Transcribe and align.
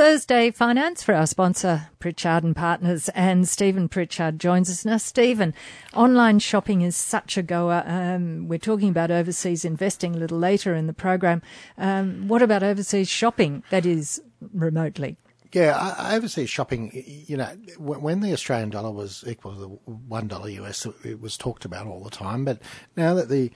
Thursday 0.00 0.50
Finance 0.50 1.02
for 1.02 1.14
our 1.14 1.26
sponsor, 1.26 1.90
Pritchard 1.98 2.42
and 2.42 2.56
Partners, 2.56 3.10
and 3.10 3.46
Stephen 3.46 3.86
Pritchard 3.86 4.38
joins 4.38 4.70
us 4.70 4.82
now. 4.82 4.96
Stephen, 4.96 5.52
online 5.92 6.38
shopping 6.38 6.80
is 6.80 6.96
such 6.96 7.36
a 7.36 7.42
goer. 7.42 7.82
Um, 7.84 8.48
we're 8.48 8.58
talking 8.58 8.88
about 8.88 9.10
overseas 9.10 9.62
investing 9.62 10.14
a 10.14 10.18
little 10.18 10.38
later 10.38 10.74
in 10.74 10.86
the 10.86 10.94
program. 10.94 11.42
Um, 11.76 12.28
what 12.28 12.40
about 12.40 12.62
overseas 12.62 13.10
shopping? 13.10 13.62
That 13.68 13.84
is 13.84 14.22
remotely. 14.54 15.18
Yeah, 15.52 15.94
overseas 16.14 16.48
shopping, 16.48 16.92
you 17.26 17.36
know, 17.36 17.54
when 17.76 18.20
the 18.20 18.32
Australian 18.32 18.70
dollar 18.70 18.92
was 18.92 19.22
equal 19.26 19.52
to 19.52 19.60
the 19.60 19.68
one 19.84 20.28
dollar 20.28 20.48
US, 20.48 20.86
it 21.04 21.20
was 21.20 21.36
talked 21.36 21.66
about 21.66 21.86
all 21.86 22.02
the 22.02 22.08
time. 22.08 22.46
But 22.46 22.62
now 22.96 23.12
that 23.12 23.28
the 23.28 23.50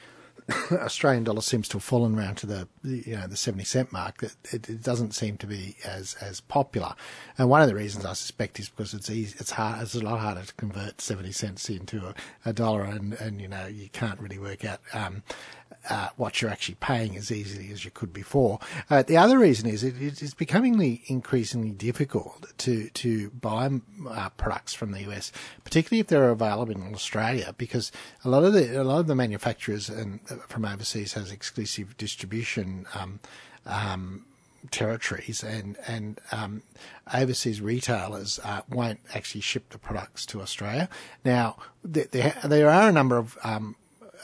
Australian 0.73 1.25
dollar 1.25 1.41
seems 1.41 1.69
to 1.69 1.79
have 1.79 1.85
fallen 1.85 2.19
around 2.19 2.37
to 2.37 2.47
the 2.47 2.69
you 2.83 3.17
know 3.17 3.27
the 3.27 3.37
seventy 3.37 3.65
cent 3.65 3.93
mark. 3.93 4.19
That 4.19 4.37
it, 4.53 4.69
it, 4.69 4.83
doesn't 4.83 5.13
seem 5.13 5.39
to 5.39 5.47
be 5.47 5.77
as 5.85 6.17
as 6.21 6.41
popular, 6.41 6.95
and 7.39 7.49
one 7.49 7.63
of 7.63 7.69
the 7.69 7.75
reasons 7.75 8.05
I 8.05 8.13
suspect 8.13 8.61
is 8.61 8.69
because 8.69 8.93
it's 8.93 9.09
easy, 9.09 9.37
it's 9.39 9.53
hard, 9.53 9.83
it's 9.83 9.95
a 9.95 10.01
lot 10.01 10.21
harder 10.21 10.43
to 10.43 10.55
convert 10.55 11.01
seventy 11.01 11.33
cents 11.33 11.71
into 11.71 12.09
a, 12.09 12.15
a 12.45 12.53
dollar, 12.53 12.83
and 12.83 13.15
and 13.15 13.41
you 13.41 13.49
know 13.49 13.67
you 13.67 13.89
can't 13.89 14.21
really 14.21 14.39
work 14.39 14.65
out 14.65 14.81
um, 14.93 15.23
uh, 15.89 16.09
what 16.17 16.41
you're 16.41 16.51
actually 16.51 16.77
paying 16.77 17.17
as 17.17 17.31
easily 17.31 17.71
as 17.73 17.85
you 17.85 17.91
could 17.91 18.13
before. 18.13 18.59
Uh, 18.91 19.03
the 19.03 19.17
other 19.17 19.39
reason 19.39 19.69
is 19.69 19.85
it, 19.85 19.95
it's 20.01 20.35
becoming 20.35 21.01
increasingly 21.07 21.71
difficult 21.71 22.47
to 22.59 22.89
to 22.91 23.31
buy 23.31 23.71
uh, 24.09 24.29
products 24.31 24.75
from 24.75 24.93
the 24.93 25.03
US, 25.11 25.33
particularly 25.65 26.01
if 26.01 26.07
they're 26.09 26.31
available 26.31 26.73
in 26.73 26.95
Australia, 26.95 27.55
because 27.59 27.93
a 28.25 28.29
lot 28.29 28.45
of 28.45 28.53
the 28.53 28.81
a 28.81 28.85
lot 28.85 29.01
of 29.01 29.07
the 29.07 29.15
manufacturers 29.15 29.89
and 29.89 30.21
uh, 30.31 30.37
from 30.49 30.65
overseas 30.65 31.15
has 31.15 31.31
exclusive 31.31 31.97
distribution. 31.97 32.87
Um, 32.95 33.21
um, 33.67 34.27
territories 34.71 35.43
and 35.43 35.77
and 35.87 36.21
um, 36.33 36.63
overseas 37.13 37.61
retailers 37.61 38.41
uh, 38.45 38.63
won't 38.69 39.01
actually 39.15 39.41
ship 39.41 39.69
the 39.71 39.79
products 39.79 40.25
to 40.27 40.41
Australia. 40.41 40.89
Now 41.25 41.57
there, 41.85 42.35
there 42.45 42.71
are 42.71 42.89
a 42.89 42.93
number 42.93 43.17
of 43.17 43.37
um, 43.45 43.77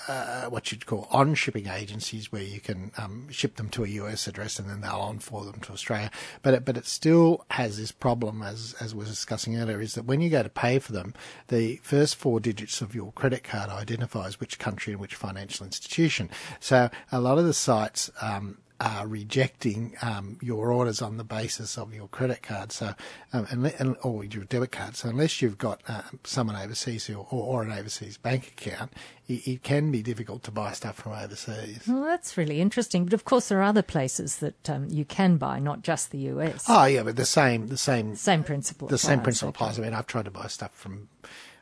uh, 0.09 0.47
what 0.47 0.70
you'd 0.70 0.87
call 0.87 1.09
on 1.11 1.34
shipping 1.34 1.67
agencies 1.67 2.33
where 2.33 2.43
you 2.43 2.61
can 2.61 2.93
um, 2.98 3.29
ship 3.31 3.56
them 3.56 3.69
to 3.70 3.84
a 3.84 3.89
US 3.89 4.27
address 4.27 4.59
and 4.59 4.69
then 4.69 4.81
they'll 4.81 4.93
on 4.93 5.19
for 5.19 5.45
them 5.45 5.61
to 5.61 5.73
Australia. 5.73 6.11
But 6.43 6.55
it, 6.55 6.65
but 6.65 6.77
it 6.77 6.87
still 6.87 7.45
has 7.51 7.79
this 7.79 7.93
problem, 7.93 8.43
as 8.43 8.75
as 8.81 8.95
we 8.95 9.01
were 9.01 9.06
discussing 9.06 9.56
earlier, 9.56 9.81
is 9.81 9.95
that 9.95 10.05
when 10.05 10.21
you 10.21 10.31
go 10.31 10.43
to 10.43 10.48
pay 10.48 10.78
for 10.78 10.93
them, 10.93 11.15
the 11.48 11.77
first 11.83 12.17
four 12.17 12.41
digits 12.41 12.81
of 12.81 12.95
your 12.95 13.12
credit 13.12 13.45
card 13.45 13.71
identifies 13.71 14.41
which 14.41 14.59
country 14.59 14.93
and 14.93 15.01
which 15.01 15.15
financial 15.15 15.67
institution. 15.67 16.31
So 16.59 16.91
a 17.12 17.21
lot 17.21 17.39
of 17.39 17.45
the 17.45 17.55
sites 17.55 18.11
um, 18.21 18.59
are 18.81 19.06
rejecting 19.06 19.95
um, 20.00 20.39
your 20.41 20.73
orders 20.73 21.03
on 21.03 21.19
the 21.19 21.25
basis 21.25 21.77
of 21.77 21.92
your 21.95 22.09
credit 22.09 22.42
card, 22.42 22.73
so 22.73 22.95
um, 23.33 23.47
and, 23.78 23.97
or 24.03 24.25
your 24.25 24.45
debit 24.45 24.72
card. 24.72 24.97
So 24.97 25.11
unless 25.11 25.42
you've 25.42 25.59
got 25.59 25.83
uh, 25.87 26.03
someone 26.25 26.56
overseas 26.56 27.11
or, 27.11 27.27
or, 27.31 27.62
an 27.62 27.72
overseas 27.72 28.17
bank 28.17 28.55
account, 28.56 28.92
it, 29.28 29.47
it, 29.47 29.62
can 29.62 29.91
be 29.91 30.03
difficult 30.03 30.42
to 30.45 30.50
buy 30.50 30.72
stuff 30.72 30.97
from 30.97 31.12
overseas. 31.12 31.83
Well, 31.87 32.05
that's 32.05 32.39
really 32.39 32.61
interesting. 32.61 33.05
But 33.05 33.12
of 33.12 33.25
course, 33.25 33.48
there 33.50 33.59
are 33.59 33.64
other 33.64 33.83
places 33.83 34.39
that 34.39 34.70
um, 34.70 34.89
you 34.89 35.05
can 35.05 35.37
buy, 35.37 35.59
not 35.59 35.83
just 35.83 36.11
the 36.11 36.19
US. 36.31 36.65
Oh 36.67 36.87
yeah, 36.87 37.03
but 37.03 37.17
the 37.17 37.27
same 37.27 37.67
the 37.67 37.77
same 37.77 38.17
same 38.17 38.42
principle. 38.42 38.89
The 38.89 38.98
same 38.98 39.20
principle 39.20 39.50
applies. 39.50 39.78
I 39.78 39.83
mean, 39.83 39.92
I've 39.92 40.06
tried 40.06 40.25
to 40.25 40.31
buy 40.31 40.47
stuff 40.47 40.72
from 40.72 41.09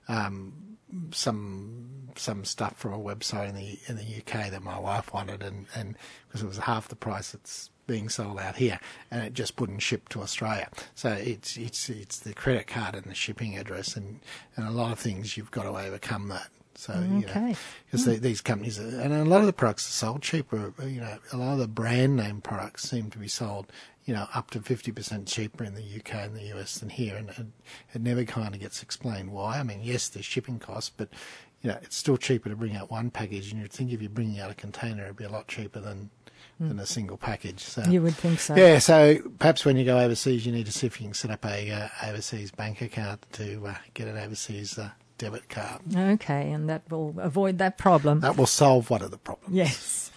um, 0.06 0.53
some 2.19 2.38
some 2.38 2.44
stuff 2.44 2.77
from 2.77 2.92
a 2.92 2.98
website 2.98 3.48
in 3.48 3.55
the 3.55 3.78
in 3.88 3.97
the 3.97 4.02
UK 4.02 4.50
that 4.50 4.62
my 4.62 4.78
wife 4.78 5.12
wanted, 5.12 5.42
and 5.42 5.66
and 5.74 5.97
because 6.27 6.42
it 6.42 6.47
was 6.47 6.58
half 6.58 6.88
the 6.88 6.97
price 6.97 7.34
it's 7.34 7.70
being 7.86 8.08
sold 8.08 8.38
out 8.38 8.56
here, 8.56 8.78
and 9.10 9.22
it 9.22 9.33
just 9.33 9.58
wouldn't 9.58 9.83
ship 9.83 10.08
to 10.10 10.20
Australia. 10.20 10.69
So 10.94 11.10
it's 11.10 11.56
it's 11.56 11.88
it's 11.88 12.19
the 12.19 12.34
credit 12.34 12.66
card 12.66 12.94
and 12.94 13.05
the 13.05 13.14
shipping 13.14 13.56
address, 13.56 13.97
and 13.97 14.20
and 14.56 14.66
a 14.66 14.70
lot 14.70 14.92
of 14.92 14.98
things 14.98 15.36
you've 15.36 15.50
got 15.50 15.64
to 15.64 15.70
overcome 15.70 16.28
that. 16.28 16.48
So 16.75 16.92
okay. 16.92 17.56
because 17.86 18.06
mm. 18.06 18.14
the, 18.14 18.20
these 18.20 18.41
companies 18.41 18.78
are, 18.78 19.00
and 19.00 19.12
a 19.12 19.25
lot 19.25 19.41
of 19.41 19.47
the 19.47 19.53
products 19.53 19.88
are 19.88 19.92
sold 19.92 20.22
cheaper. 20.22 20.72
You 20.81 21.00
know, 21.00 21.19
a 21.32 21.37
lot 21.37 21.54
of 21.54 21.59
the 21.59 21.69
brand 21.69 22.16
name 22.16 22.41
products 22.41 22.88
seem 22.88 23.10
to 23.10 23.19
be 23.19 23.28
sold 23.28 23.72
you 24.09 24.15
know, 24.15 24.26
up 24.34 24.50
to 24.50 24.59
50% 24.59 25.26
cheaper 25.26 25.65
in 25.65 25.75
the 25.75 25.82
UK 25.82 26.15
and 26.15 26.34
the 26.34 26.59
US 26.59 26.78
than 26.78 26.88
here. 26.88 27.15
And 27.15 27.28
it, 27.28 27.47
it 27.92 28.00
never 28.00 28.25
kind 28.25 28.54
of 28.54 28.60
gets 28.60 28.82
explained 28.82 29.31
why. 29.31 29.59
I 29.59 29.62
mean, 29.62 29.81
yes, 29.82 30.09
there's 30.09 30.25
shipping 30.25 30.59
costs, 30.59 30.91
but, 30.97 31.10
you 31.62 31.70
know, 31.70 31.78
it's 31.82 31.96
still 31.96 32.16
cheaper 32.16 32.48
to 32.48 32.56
bring 32.56 32.76
out 32.76 32.91
one 32.91 33.10
package. 33.10 33.52
And 33.52 33.60
you'd 33.60 33.72
think 33.72 33.92
if 33.92 34.00
you're 34.00 34.10
bringing 34.10 34.41
out 34.41 34.50
a 34.50 34.54
container, 34.54 35.04
it'd 35.04 35.16
be 35.16 35.24
a 35.24 35.28
lot 35.28 35.48
cheaper 35.48 35.80
than, 35.80 36.10
mm. 36.60 36.69
than 36.69 36.78
a 36.78 36.86
single 36.86 37.16
package. 37.16 37.60
So 37.60 37.82
You 37.82 38.02
would 38.02 38.14
think 38.14 38.41
so. 38.41 38.54
Yeah, 38.54 38.78
so 38.78 39.19
perhaps 39.38 39.64
when 39.64 39.76
you 39.76 39.84
go 39.84 39.98
overseas, 39.98 40.47
you 40.47 40.52
need 40.52 40.66
to 40.66 40.72
see 40.72 40.86
if 40.86 41.00
you 41.00 41.06
can 41.06 41.14
set 41.14 41.30
up 41.30 41.44
a 41.44 41.70
uh, 41.70 41.88
overseas 42.06 42.50
bank 42.50 42.80
account 42.80 43.26
to 43.32 43.66
uh, 43.66 43.74
get 43.94 44.08
an 44.08 44.16
overseas 44.16 44.78
uh, 44.78 44.91
debit 45.18 45.48
card. 45.48 45.80
Okay, 45.94 46.52
and 46.52 46.68
that 46.70 46.88
will 46.91 47.14
avoid 47.18 47.58
that 47.58 47.76
problem. 47.76 48.20
That 48.20 48.36
will 48.36 48.47
solve 48.47 48.88
one 48.88 49.02
of 49.02 49.10
the 49.10 49.18
problems. 49.18 49.54
Yes. 49.54 50.10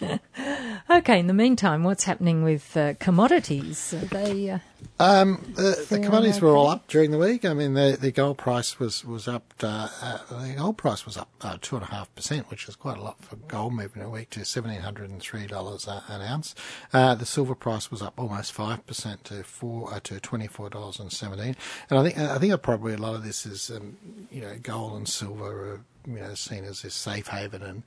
okay, 0.98 1.18
in 1.18 1.26
the 1.26 1.34
meantime, 1.34 1.84
what's 1.84 2.04
happening 2.04 2.42
with 2.42 2.76
uh, 2.76 2.94
commodities? 2.98 3.94
Are 3.94 4.06
they. 4.06 4.50
Uh, 4.50 4.58
um, 4.98 5.52
the, 5.54 5.86
the, 5.88 5.98
commodities 6.00 6.36
okay? 6.36 6.46
were 6.46 6.56
all 6.56 6.68
up 6.68 6.86
during 6.88 7.10
the 7.10 7.18
week. 7.18 7.44
I 7.44 7.54
mean, 7.54 7.74
the, 7.74 7.96
the 8.00 8.10
gold 8.12 8.38
price 8.38 8.78
was 8.78 9.04
was 9.04 9.26
up. 9.28 9.54
Uh, 9.62 9.88
uh, 10.00 10.18
the 10.42 10.54
gold 10.54 10.76
price 10.76 11.04
was 11.04 11.16
up 11.16 11.28
uh, 11.40 11.56
two 11.60 11.76
and 11.76 11.84
a 11.84 11.88
half 11.88 12.14
percent, 12.14 12.50
which 12.50 12.68
is 12.68 12.76
quite 12.76 12.98
a 12.98 13.02
lot 13.02 13.22
for 13.24 13.36
gold 13.36 13.74
moving 13.74 14.02
a 14.02 14.10
week 14.10 14.30
to 14.30 14.44
seventeen 14.44 14.80
hundred 14.80 15.10
and 15.10 15.20
three 15.20 15.46
dollars 15.46 15.88
an 15.88 16.22
ounce. 16.22 16.54
Uh, 16.92 17.14
the 17.14 17.26
silver 17.26 17.54
price 17.54 17.90
was 17.90 18.02
up 18.02 18.14
almost 18.16 18.52
five 18.52 18.86
percent 18.86 19.24
to 19.24 19.42
four 19.42 19.98
to 20.00 20.20
twenty 20.20 20.46
four 20.46 20.70
dollars 20.70 20.98
and 20.98 21.12
seventeen. 21.12 21.56
And 21.90 21.98
I 21.98 22.02
think 22.02 22.18
I 22.18 22.38
think 22.38 22.62
probably 22.62 22.94
a 22.94 22.98
lot 22.98 23.14
of 23.14 23.24
this 23.24 23.46
is 23.46 23.70
um, 23.70 23.96
you 24.30 24.40
know 24.40 24.56
gold 24.62 24.96
and 24.96 25.08
silver 25.08 25.74
are 25.74 25.80
you 26.06 26.20
know 26.20 26.34
seen 26.34 26.64
as 26.64 26.82
this 26.82 26.94
safe 26.94 27.28
haven, 27.28 27.62
and 27.62 27.82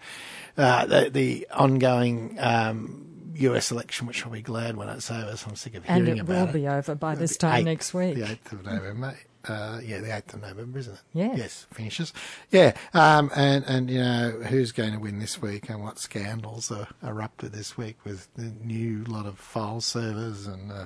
uh, 0.57 0.85
the, 0.85 1.09
the 1.09 1.47
ongoing. 1.51 2.37
Um, 2.39 3.11
US 3.37 3.69
election, 3.69 4.07
which 4.07 4.25
I'll 4.25 4.31
be 4.31 4.41
glad 4.41 4.77
when 4.77 4.87
it's 4.87 5.11
over. 5.11 5.35
So 5.35 5.49
I'm 5.49 5.57
sick 5.57 5.75
of 5.75 5.83
hearing 5.83 6.03
about 6.03 6.07
it. 6.07 6.19
And 6.19 6.29
it 6.29 6.45
will 6.45 6.53
be 6.53 6.67
over 6.69 6.95
by 6.95 7.15
this 7.15 7.35
time 7.35 7.63
8th, 7.63 7.65
next 7.65 7.93
week. 7.93 8.15
The 8.15 8.21
8th 8.21 8.51
of 8.53 8.63
November 8.63 9.17
uh, 9.47 9.79
yeah, 9.83 9.99
the 9.99 10.07
8th 10.07 10.33
of 10.35 10.41
November, 10.41 10.79
isn't 10.79 10.93
it? 10.93 11.01
Yeah. 11.13 11.35
Yes, 11.35 11.67
finishes. 11.71 12.13
Yeah, 12.51 12.75
um, 12.93 13.31
and, 13.35 13.63
and, 13.65 13.89
you 13.89 13.99
know, 13.99 14.31
who's 14.49 14.71
going 14.71 14.93
to 14.93 14.99
win 14.99 15.19
this 15.19 15.41
week 15.41 15.69
and 15.69 15.83
what 15.83 15.99
scandals 15.99 16.71
are 16.71 16.87
erupted 17.03 17.51
this 17.51 17.77
week 17.77 17.97
with 18.03 18.27
the 18.35 18.53
new 18.63 19.03
lot 19.05 19.25
of 19.25 19.39
file 19.39 19.81
servers 19.81 20.47
and, 20.47 20.71
uh, 20.71 20.85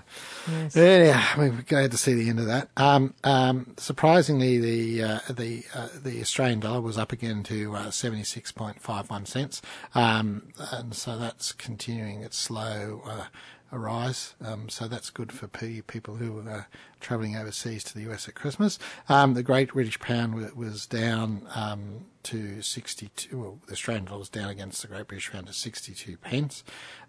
yes. 0.52 0.76
yeah, 0.76 1.38
we're 1.38 1.50
glad 1.50 1.92
to 1.92 1.98
see 1.98 2.14
the 2.14 2.30
end 2.30 2.40
of 2.40 2.46
that. 2.46 2.70
Um, 2.78 3.14
um, 3.24 3.74
surprisingly, 3.78 4.58
the, 4.58 5.04
uh, 5.04 5.20
the, 5.30 5.64
uh, 5.74 5.90
the 6.02 6.22
Australian 6.22 6.60
dollar 6.60 6.82
was 6.82 6.98
up 6.98 7.12
again 7.12 7.44
to, 7.44 7.76
uh, 7.76 7.88
76.51 7.88 9.28
cents. 9.28 9.62
Um, 9.96 10.54
and 10.72 10.94
so 10.94 11.18
that's 11.18 11.52
continuing 11.52 12.22
its 12.22 12.38
slow, 12.38 13.02
uh, 13.06 13.26
arise. 13.72 14.36
Um, 14.44 14.70
so 14.70 14.88
that's 14.88 15.10
good 15.10 15.32
for 15.32 15.48
people 15.48 16.16
who 16.16 16.40
are 16.48 16.68
travelling 17.00 17.36
overseas 17.36 17.84
to 17.86 17.96
the 17.96 18.12
US 18.12 18.28
at 18.28 18.36
Christmas. 18.36 18.80
Um, 19.08 19.34
the 19.34 19.44
Great 19.44 19.74
British 19.74 20.00
Pound 20.00 20.36
was 20.56 20.86
down 20.86 21.48
um, 21.56 22.06
to 22.24 22.62
62. 22.62 23.38
Well, 23.38 23.60
the 23.68 23.74
Australian 23.74 24.06
dollar 24.06 24.20
was 24.20 24.30
down 24.30 24.50
against 24.50 24.82
the 24.82 24.88
Great 24.88 25.08
British 25.08 25.32
Pound 25.32 25.48
to 25.48 25.54
62 25.54 26.18
pence. 26.18 26.64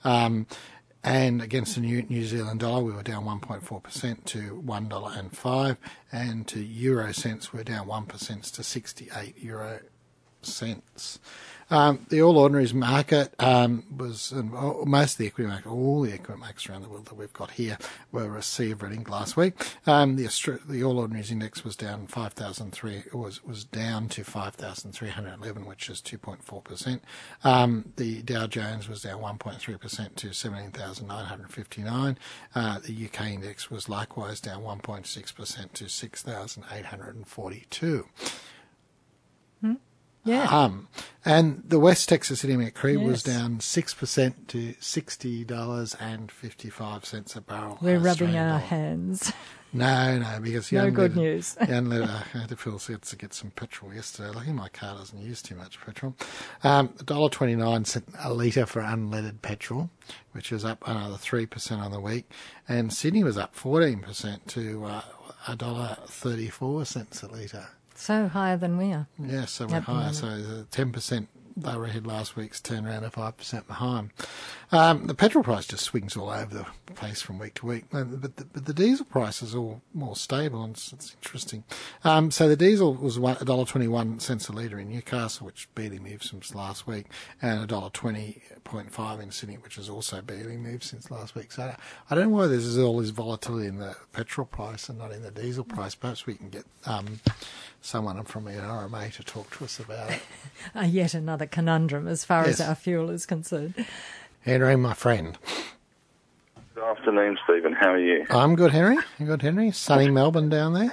Um, 0.05 0.47
and 1.03 1.41
against 1.41 1.77
the 1.77 1.81
New, 1.81 2.25
Zealand 2.25 2.61
dollar, 2.61 2.83
we 2.83 2.93
were 2.93 3.03
down 3.03 3.25
1.4% 3.25 4.25
to 4.27 4.63
$1.05, 4.67 5.77
and 6.13 6.47
to 6.47 6.63
euro 6.63 7.13
cents, 7.13 7.53
we 7.53 7.59
we're 7.59 7.65
down 7.65 7.87
1% 7.87 8.53
to 8.53 8.63
68 8.63 9.39
euro 9.39 9.81
cents. 10.43 11.19
Um, 11.71 12.05
the 12.09 12.23
All 12.23 12.37
Ordinaries 12.37 12.75
market 12.75 13.33
um, 13.39 13.85
was, 13.97 14.33
and 14.33 14.51
most 14.51 15.13
of 15.13 15.19
the 15.19 15.27
equity 15.27 15.49
market, 15.49 15.69
all 15.69 16.03
the 16.03 16.13
equity 16.13 16.41
markets 16.41 16.69
around 16.69 16.83
the 16.83 16.89
world 16.89 17.07
that 17.07 17.15
we've 17.15 17.33
got 17.33 17.53
here 17.53 17.79
were 18.11 18.37
a 18.37 18.43
sea 18.43 18.73
of 18.73 18.83
red 18.83 19.09
last 19.09 19.37
week. 19.37 19.55
Um, 19.87 20.17
the 20.17 20.29
the 20.69 20.83
All 20.83 20.99
Ordinaries 20.99 21.31
index 21.31 21.63
was 21.65 21.77
down 21.77 22.09
5,003, 22.09 23.05
was 23.13 23.45
was 23.45 23.63
down 23.65 24.09
to 24.09 24.25
5,311, 24.25 25.65
which 25.65 25.89
is 25.89 26.01
2.4 26.01 26.65
percent. 26.65 27.05
Um, 27.45 27.93
the 27.97 28.23
Dow 28.23 28.49
Jones 28.49 28.89
was 28.89 29.03
down 29.03 29.21
1.3 29.21 29.81
percent 29.81 30.17
to 30.17 30.33
17,959. 30.33 32.19
Uh, 32.55 32.79
the 32.81 33.07
UK 33.07 33.31
index 33.31 33.71
was 33.71 33.89
likewise 33.89 34.41
down 34.41 34.63
1.6 34.63 35.35
percent 35.35 35.75
to 35.75 35.89
6,842. 35.89 38.07
Yeah. 40.25 40.45
Um, 40.45 40.89
and 41.25 41.63
the 41.67 41.79
West 41.79 42.09
Texas 42.09 42.43
Intermediate 42.45 42.75
crude 42.75 43.01
yes. 43.01 43.09
was 43.09 43.23
down 43.23 43.59
6% 43.59 44.35
to 44.49 44.75
$60.55 44.75 47.37
a 47.37 47.41
barrel. 47.41 47.79
We're 47.81 47.99
rubbing 47.99 48.37
our 48.37 48.59
hands. 48.59 49.33
No, 49.73 50.19
no, 50.19 50.41
because 50.41 50.73
no 50.73 50.91
good 50.91 51.17
news. 51.17 51.57
unleaded, 51.61 52.03
I 52.03 52.25
had 52.39 52.49
to 52.49 52.57
fill 52.57 52.81
up 52.81 53.11
to 53.11 53.17
get 53.17 53.33
some 53.33 53.53
petrol 53.53 53.95
yesterday. 53.95 54.31
Lucky 54.31 54.51
my 54.53 54.69
car 54.69 54.97
doesn't 54.97 55.21
use 55.21 55.43
too 55.43 55.55
much 55.55 55.81
petrol. 55.81 56.17
Um, 56.65 56.89
$1.29 56.89 57.87
cent 57.87 58.05
a 58.19 58.35
litre 58.35 58.67
for 58.67 58.83
unleaded 58.83 59.43
petrol, 59.43 59.89
which 60.33 60.51
was 60.51 60.65
up 60.65 60.83
another 60.89 61.15
3% 61.15 61.79
on 61.79 61.93
the 61.93 62.01
week. 62.01 62.29
And 62.69 62.93
Sydney 62.93 63.23
was 63.23 63.39
up 63.39 63.55
14% 63.55 64.45
to 64.49 64.87
uh, 64.87 65.03
$1.34 65.47 66.87
cents 66.87 67.23
a 67.23 67.29
litre. 67.29 67.69
So 68.01 68.29
higher 68.29 68.57
than 68.57 68.79
we 68.79 68.93
are. 68.93 69.07
Yeah, 69.19 69.45
so 69.45 69.67
we're 69.67 69.81
higher. 69.81 70.15
So 70.15 70.27
10% 70.27 71.27
they 71.57 71.77
were 71.77 71.85
ahead 71.85 72.07
last 72.07 72.37
week's 72.37 72.61
turnaround 72.61 73.05
of 73.05 73.15
5% 73.15 73.67
behind. 73.67 74.11
Um, 74.73 75.07
the 75.07 75.15
petrol 75.15 75.43
price 75.43 75.67
just 75.67 75.85
swings 75.85 76.17
all 76.17 76.31
over 76.31 76.55
the 76.55 76.95
place 76.95 77.21
from 77.21 77.39
week 77.39 77.55
to 77.55 77.67
week, 77.67 77.85
but 77.91 78.23
the, 78.23 78.29
but 78.29 78.67
the 78.67 78.73
diesel 78.73 79.05
price 79.05 79.43
is 79.43 79.55
all 79.55 79.83
more 79.93 80.15
stable, 80.17 80.63
and 80.63 80.75
it's, 80.75 80.93
it's 80.93 81.17
interesting. 81.23 81.65
Um, 82.05 82.31
so 82.31 82.49
the 82.49 82.57
diesel 82.57 82.95
was 82.95 83.19
$1.21 83.19 84.21
cents 84.21 84.49
a 84.49 84.53
litre 84.53 84.79
in 84.79 84.89
Newcastle, 84.91 85.47
which 85.47 85.69
barely 85.75 85.99
moved 85.99 86.23
since 86.23 86.55
last 86.55 86.87
week, 86.87 87.07
and 87.43 87.69
$1.20.5 87.69 89.23
in 89.23 89.31
Sydney, 89.31 89.57
which 89.57 89.77
has 89.77 89.89
also 89.89 90.23
barely 90.23 90.57
moved 90.57 90.85
since 90.85 91.11
last 91.11 91.35
week. 91.35 91.53
So 91.53 91.75
I 92.09 92.15
don't 92.15 92.31
know 92.31 92.37
why 92.37 92.47
there's 92.47 92.79
all 92.79 93.01
this 93.01 93.11
volatility 93.11 93.67
in 93.67 93.79
the 93.79 93.97
petrol 94.13 94.47
price 94.47 94.89
and 94.89 94.99
not 94.99 95.13
in 95.13 95.23
the 95.23 95.31
diesel 95.31 95.65
price. 95.65 95.95
Perhaps 95.95 96.27
we 96.27 96.35
can 96.35 96.49
get 96.49 96.65
um, 96.87 97.21
someone 97.81 98.23
from 98.25 98.45
the 98.45 98.53
RMA 98.53 99.13
to 99.15 99.25
talk 99.25 99.57
to 99.59 99.65
us 99.65 99.81
about 99.81 100.11
it. 100.11 100.23
uh, 100.75 100.81
yet 100.83 101.15
another 101.15 101.47
conundrum 101.47 102.07
as 102.09 102.25
far 102.25 102.47
yes. 102.47 102.61
as 102.61 102.69
our 102.69 102.75
fuel 102.75 103.11
is 103.11 103.27
concerned. 103.27 103.75
Henry, 104.43 104.77
my 104.77 104.95
friend. 104.95 105.39
Good 106.75 106.85
afternoon, 106.85 107.39
Stephen. 107.45 107.73
How 107.73 107.93
are 107.93 107.99
you? 107.99 108.27
I'm 108.31 108.57
good, 108.57 108.73
Henry. 108.73 108.97
You 109.19 109.27
good, 109.27 109.43
Henry? 109.43 109.71
Sunny 109.71 110.11
Melbourne 110.11 110.49
down 110.49 110.73
there? 110.73 110.93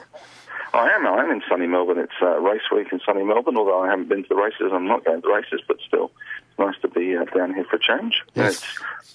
I 0.74 0.89
am. 0.89 1.07
I 1.07 1.24
am 1.24 1.31
in 1.31 1.42
sunny 1.50 1.66
Melbourne. 1.66 1.98
It's 1.98 2.12
uh, 2.22 2.39
race 2.39 2.62
week 2.72 2.88
in 2.92 3.00
sunny 3.06 3.24
Melbourne, 3.24 3.57
although 3.57 3.81
I 3.81 3.90
haven't 3.90 4.10
been 4.10 4.24
to 4.24 4.30
the 4.30 4.36
races. 4.36 4.72
I'm 4.72 4.86
not 4.88 5.06
going 5.06 5.22
to 5.22 5.28
the 5.28 5.33
races, 5.33 5.62
but 5.68 5.78
still, 5.86 6.12
it's 6.50 6.60
nice 6.60 6.75
to 6.81 6.88
be 6.88 7.16
uh, 7.16 7.24
down 7.25 7.54
here 7.54 7.63
for 7.63 7.78
a 7.78 7.80
change. 7.80 8.22
Yes. 8.36 8.63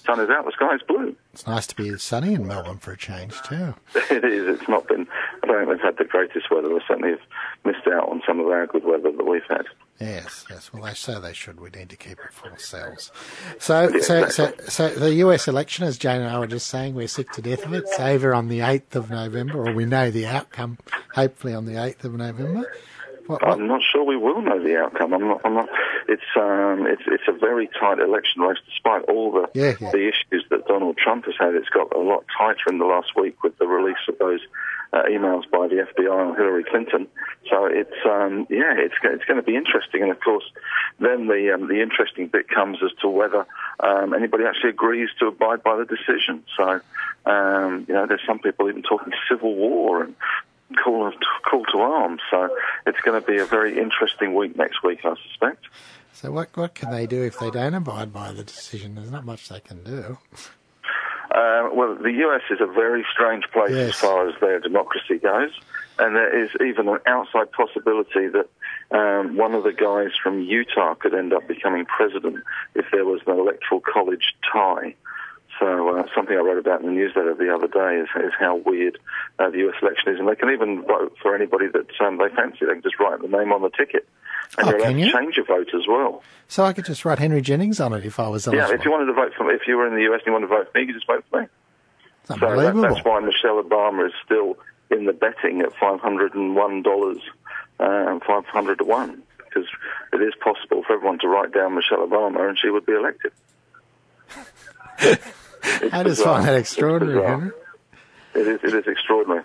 Sun 0.05 0.19
is 0.19 0.29
out, 0.29 0.45
the 0.45 0.51
sky 0.51 0.75
is 0.75 0.81
blue. 0.87 1.15
It's 1.33 1.47
nice 1.47 1.67
to 1.67 1.75
be 1.75 1.97
sunny 1.97 2.33
in 2.33 2.47
Melbourne 2.47 2.77
for 2.77 2.91
a 2.91 2.97
change, 2.97 3.41
too. 3.43 3.73
it 3.95 4.23
is. 4.23 4.59
It's 4.59 4.69
not 4.69 4.87
been, 4.87 5.07
I 5.43 5.47
don't 5.47 5.57
think 5.59 5.69
we've 5.69 5.81
had 5.81 5.97
the 5.97 6.05
greatest 6.05 6.51
weather. 6.51 6.69
They 6.69 6.79
certainly 6.87 7.11
have 7.11 7.21
missed 7.65 7.87
out 7.87 8.09
on 8.09 8.21
some 8.27 8.39
of 8.39 8.47
our 8.47 8.67
good 8.67 8.83
weather 8.83 9.11
that 9.11 9.25
we've 9.25 9.41
had. 9.49 9.65
Yes, 9.99 10.45
yes. 10.49 10.73
Well, 10.73 10.83
they 10.83 10.93
say 10.93 11.19
they 11.19 11.33
should. 11.33 11.59
We 11.59 11.69
need 11.69 11.89
to 11.89 11.95
keep 11.95 12.19
it 12.19 12.31
for 12.31 12.49
ourselves. 12.49 13.11
So, 13.59 13.83
yeah, 13.83 14.01
so, 14.01 14.23
exactly. 14.23 14.65
so, 14.65 14.89
so 14.89 14.99
the 14.99 15.13
US 15.15 15.47
election, 15.47 15.85
as 15.85 15.97
Jane 15.97 16.21
and 16.21 16.29
I 16.29 16.39
were 16.39 16.47
just 16.47 16.67
saying, 16.67 16.95
we're 16.95 17.07
sick 17.07 17.31
to 17.31 17.41
death 17.41 17.65
of 17.65 17.73
it. 17.73 17.83
It's 17.87 17.99
over 17.99 18.33
on 18.33 18.49
the 18.49 18.59
8th 18.59 18.95
of 18.95 19.09
November, 19.09 19.67
or 19.67 19.73
we 19.73 19.85
know 19.85 20.11
the 20.11 20.25
outcome, 20.25 20.77
hopefully 21.13 21.53
on 21.53 21.65
the 21.65 21.73
8th 21.73 22.03
of 22.03 22.13
November. 22.13 22.71
I'm 23.29 23.67
not 23.67 23.81
sure 23.91 24.03
we 24.03 24.17
will 24.17 24.41
know 24.41 24.61
the 24.61 24.77
outcome. 24.77 25.13
I'm 25.13 25.27
not. 25.27 25.41
I'm 25.45 25.53
not 25.53 25.69
it's 26.07 26.23
um, 26.35 26.85
it's 26.87 27.03
it's 27.07 27.23
a 27.27 27.31
very 27.31 27.69
tight 27.79 27.99
election 27.99 28.41
race, 28.41 28.57
despite 28.65 29.03
all 29.03 29.31
the 29.31 29.49
yeah, 29.53 29.75
yeah. 29.79 29.91
the 29.91 30.09
issues 30.09 30.45
that 30.49 30.67
Donald 30.67 30.97
Trump 30.97 31.25
has 31.25 31.35
had. 31.39 31.55
It's 31.55 31.69
got 31.69 31.95
a 31.95 31.99
lot 31.99 32.25
tighter 32.37 32.69
in 32.69 32.79
the 32.79 32.85
last 32.85 33.15
week 33.15 33.41
with 33.43 33.57
the 33.57 33.67
release 33.67 34.03
of 34.09 34.17
those 34.17 34.41
uh, 34.91 35.03
emails 35.09 35.49
by 35.49 35.67
the 35.67 35.87
FBI 35.87 36.11
on 36.11 36.35
Hillary 36.35 36.65
Clinton. 36.69 37.07
So 37.49 37.65
it's 37.65 37.95
um, 38.05 38.45
yeah, 38.49 38.73
it's 38.77 38.95
it's 39.03 39.25
going 39.25 39.37
to 39.37 39.43
be 39.43 39.55
interesting. 39.55 40.03
And 40.03 40.11
of 40.11 40.19
course, 40.19 40.45
then 40.99 41.27
the 41.27 41.53
um, 41.53 41.67
the 41.67 41.81
interesting 41.81 42.27
bit 42.27 42.49
comes 42.49 42.79
as 42.83 42.91
to 43.01 43.07
whether 43.07 43.45
um, 43.79 44.13
anybody 44.13 44.43
actually 44.45 44.71
agrees 44.71 45.09
to 45.19 45.27
abide 45.27 45.63
by 45.63 45.77
the 45.77 45.85
decision. 45.85 46.43
So 46.57 46.81
um, 47.25 47.85
you 47.87 47.93
know, 47.93 48.05
there's 48.05 48.25
some 48.27 48.39
people 48.39 48.69
even 48.69 48.83
talking 48.83 49.13
civil 49.29 49.55
war 49.55 50.03
and 50.03 50.15
call 50.73 51.11
call 51.49 51.63
to 51.73 51.79
arms. 51.79 52.21
So 52.29 52.49
it's 52.85 52.99
going 53.01 53.19
to 53.19 53.25
be 53.25 53.37
a 53.39 53.45
very 53.45 53.77
interesting 53.77 54.35
week 54.35 54.55
next 54.57 54.83
week, 54.83 54.99
I 55.03 55.15
suspect. 55.29 55.65
So 56.13 56.31
what 56.31 56.55
what 56.55 56.75
can 56.75 56.91
they 56.91 57.07
do 57.07 57.23
if 57.23 57.39
they 57.39 57.51
don't 57.51 57.73
abide 57.73 58.13
by 58.13 58.31
the 58.31 58.43
decision? 58.43 58.95
There's 58.95 59.11
not 59.11 59.25
much 59.25 59.49
they 59.49 59.59
can 59.59 59.83
do. 59.83 60.17
Uh, 61.33 61.69
well, 61.73 61.95
the 61.95 62.11
US 62.11 62.41
is 62.51 62.59
a 62.61 62.67
very 62.67 63.03
strange 63.11 63.45
place 63.51 63.71
yes. 63.71 63.89
as 63.89 63.95
far 63.95 64.29
as 64.29 64.35
their 64.39 64.59
democracy 64.59 65.17
goes, 65.17 65.49
and 65.97 66.15
there 66.15 66.43
is 66.43 66.51
even 66.61 66.87
an 66.87 66.99
outside 67.07 67.51
possibility 67.51 68.27
that 68.27 68.47
um, 68.91 69.35
one 69.35 69.55
of 69.55 69.63
the 69.63 69.73
guys 69.73 70.11
from 70.21 70.41
Utah 70.41 70.93
could 70.93 71.15
end 71.15 71.33
up 71.33 71.47
becoming 71.47 71.85
president 71.85 72.43
if 72.75 72.85
there 72.91 73.05
was 73.05 73.21
an 73.25 73.39
electoral 73.39 73.81
college 73.81 74.35
tie. 74.51 74.93
So 76.05 76.11
something 76.15 76.35
I 76.35 76.41
wrote 76.41 76.57
about 76.57 76.81
in 76.81 76.87
the 76.87 76.93
newsletter 76.93 77.35
the 77.35 77.53
other 77.53 77.67
day 77.67 78.01
is, 78.01 78.09
is 78.23 78.33
how 78.39 78.57
weird 78.57 78.97
uh, 79.39 79.49
the 79.49 79.69
US 79.69 79.75
election 79.81 80.13
is, 80.13 80.19
and 80.19 80.27
they 80.27 80.35
can 80.35 80.49
even 80.49 80.83
vote 80.83 81.15
for 81.21 81.35
anybody 81.35 81.67
that 81.67 81.87
um, 82.05 82.17
they 82.17 82.29
fancy. 82.35 82.65
They 82.65 82.73
can 82.73 82.81
just 82.81 82.99
write 82.99 83.21
the 83.21 83.27
name 83.27 83.51
on 83.51 83.61
the 83.61 83.69
ticket. 83.69 84.07
And 84.57 84.67
oh, 84.67 84.69
you're 84.71 84.79
allowed 84.79 84.89
can 84.89 84.99
you? 84.99 85.05
to 85.11 85.17
change 85.17 85.35
your 85.37 85.45
vote 85.45 85.69
as 85.73 85.87
well. 85.87 86.23
So 86.47 86.63
I 86.63 86.73
could 86.73 86.85
just 86.85 87.05
write 87.05 87.19
Henry 87.19 87.41
Jennings 87.41 87.79
on 87.79 87.93
it 87.93 88.05
if 88.05 88.19
I 88.19 88.27
was 88.27 88.47
eligible. 88.47 88.69
Yeah, 88.69 88.75
if 88.75 88.85
you 88.85 88.91
wanted 88.91 89.05
to 89.05 89.13
vote 89.13 89.33
for 89.35 89.45
me, 89.45 89.53
if 89.55 89.67
you 89.67 89.77
were 89.77 89.87
in 89.87 89.95
the 89.95 90.13
US 90.13 90.21
and 90.25 90.27
you 90.27 90.33
wanted 90.33 90.47
to 90.47 90.55
vote 90.55 90.71
for 90.71 90.77
me, 90.77 90.81
you 90.81 90.87
could 90.87 90.95
just 90.95 91.07
vote 91.07 91.25
for 91.29 91.41
me. 91.41 91.47
so 92.25 92.35
that, 92.35 92.75
that's 92.75 93.05
why 93.05 93.19
Michelle 93.19 93.61
Obama 93.63 94.07
is 94.07 94.13
still 94.23 94.57
in 94.91 95.05
the 95.05 95.13
betting 95.13 95.61
at 95.61 95.75
five 95.75 95.99
hundred 95.99 96.35
and 96.35 96.55
one 96.55 96.83
dollars, 96.83 97.19
um, 97.79 98.19
five 98.25 98.45
hundred 98.45 98.77
to 98.77 98.83
one, 98.83 99.23
because 99.37 99.67
it 100.11 100.21
is 100.21 100.33
possible 100.43 100.83
for 100.85 100.93
everyone 100.93 101.19
to 101.19 101.27
write 101.27 101.53
down 101.53 101.75
Michelle 101.75 102.05
Obama 102.05 102.47
and 102.47 102.57
she 102.59 102.69
would 102.69 102.85
be 102.85 102.93
elected. 102.93 103.31
I 105.63 106.03
just 106.03 106.23
find 106.23 106.45
that 106.45 106.55
extraordinary. 106.55 107.51
It 108.35 108.47
is. 108.47 108.59
It 108.63 108.73
is 108.73 108.87
extraordinary. 108.87 109.43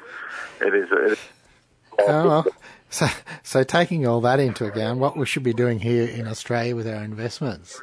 It 0.61 0.75
is. 0.75 0.89
It 0.91 1.13
is 1.13 1.19
oh, 2.01 2.29
well. 2.29 2.47
So, 2.91 3.07
so 3.43 3.65
taking 3.65 4.07
all 4.07 4.21
that 4.23 4.41
into 4.41 4.67
account, 4.67 4.99
what 4.99 5.17
we 5.17 5.27
should 5.27 5.43
be 5.43 5.53
doing 5.53 5.79
here 5.81 6.09
in 6.09 6.27
Australia 6.27 6.75
with 6.75 6.89
our 6.89 7.05
investments? 7.05 7.83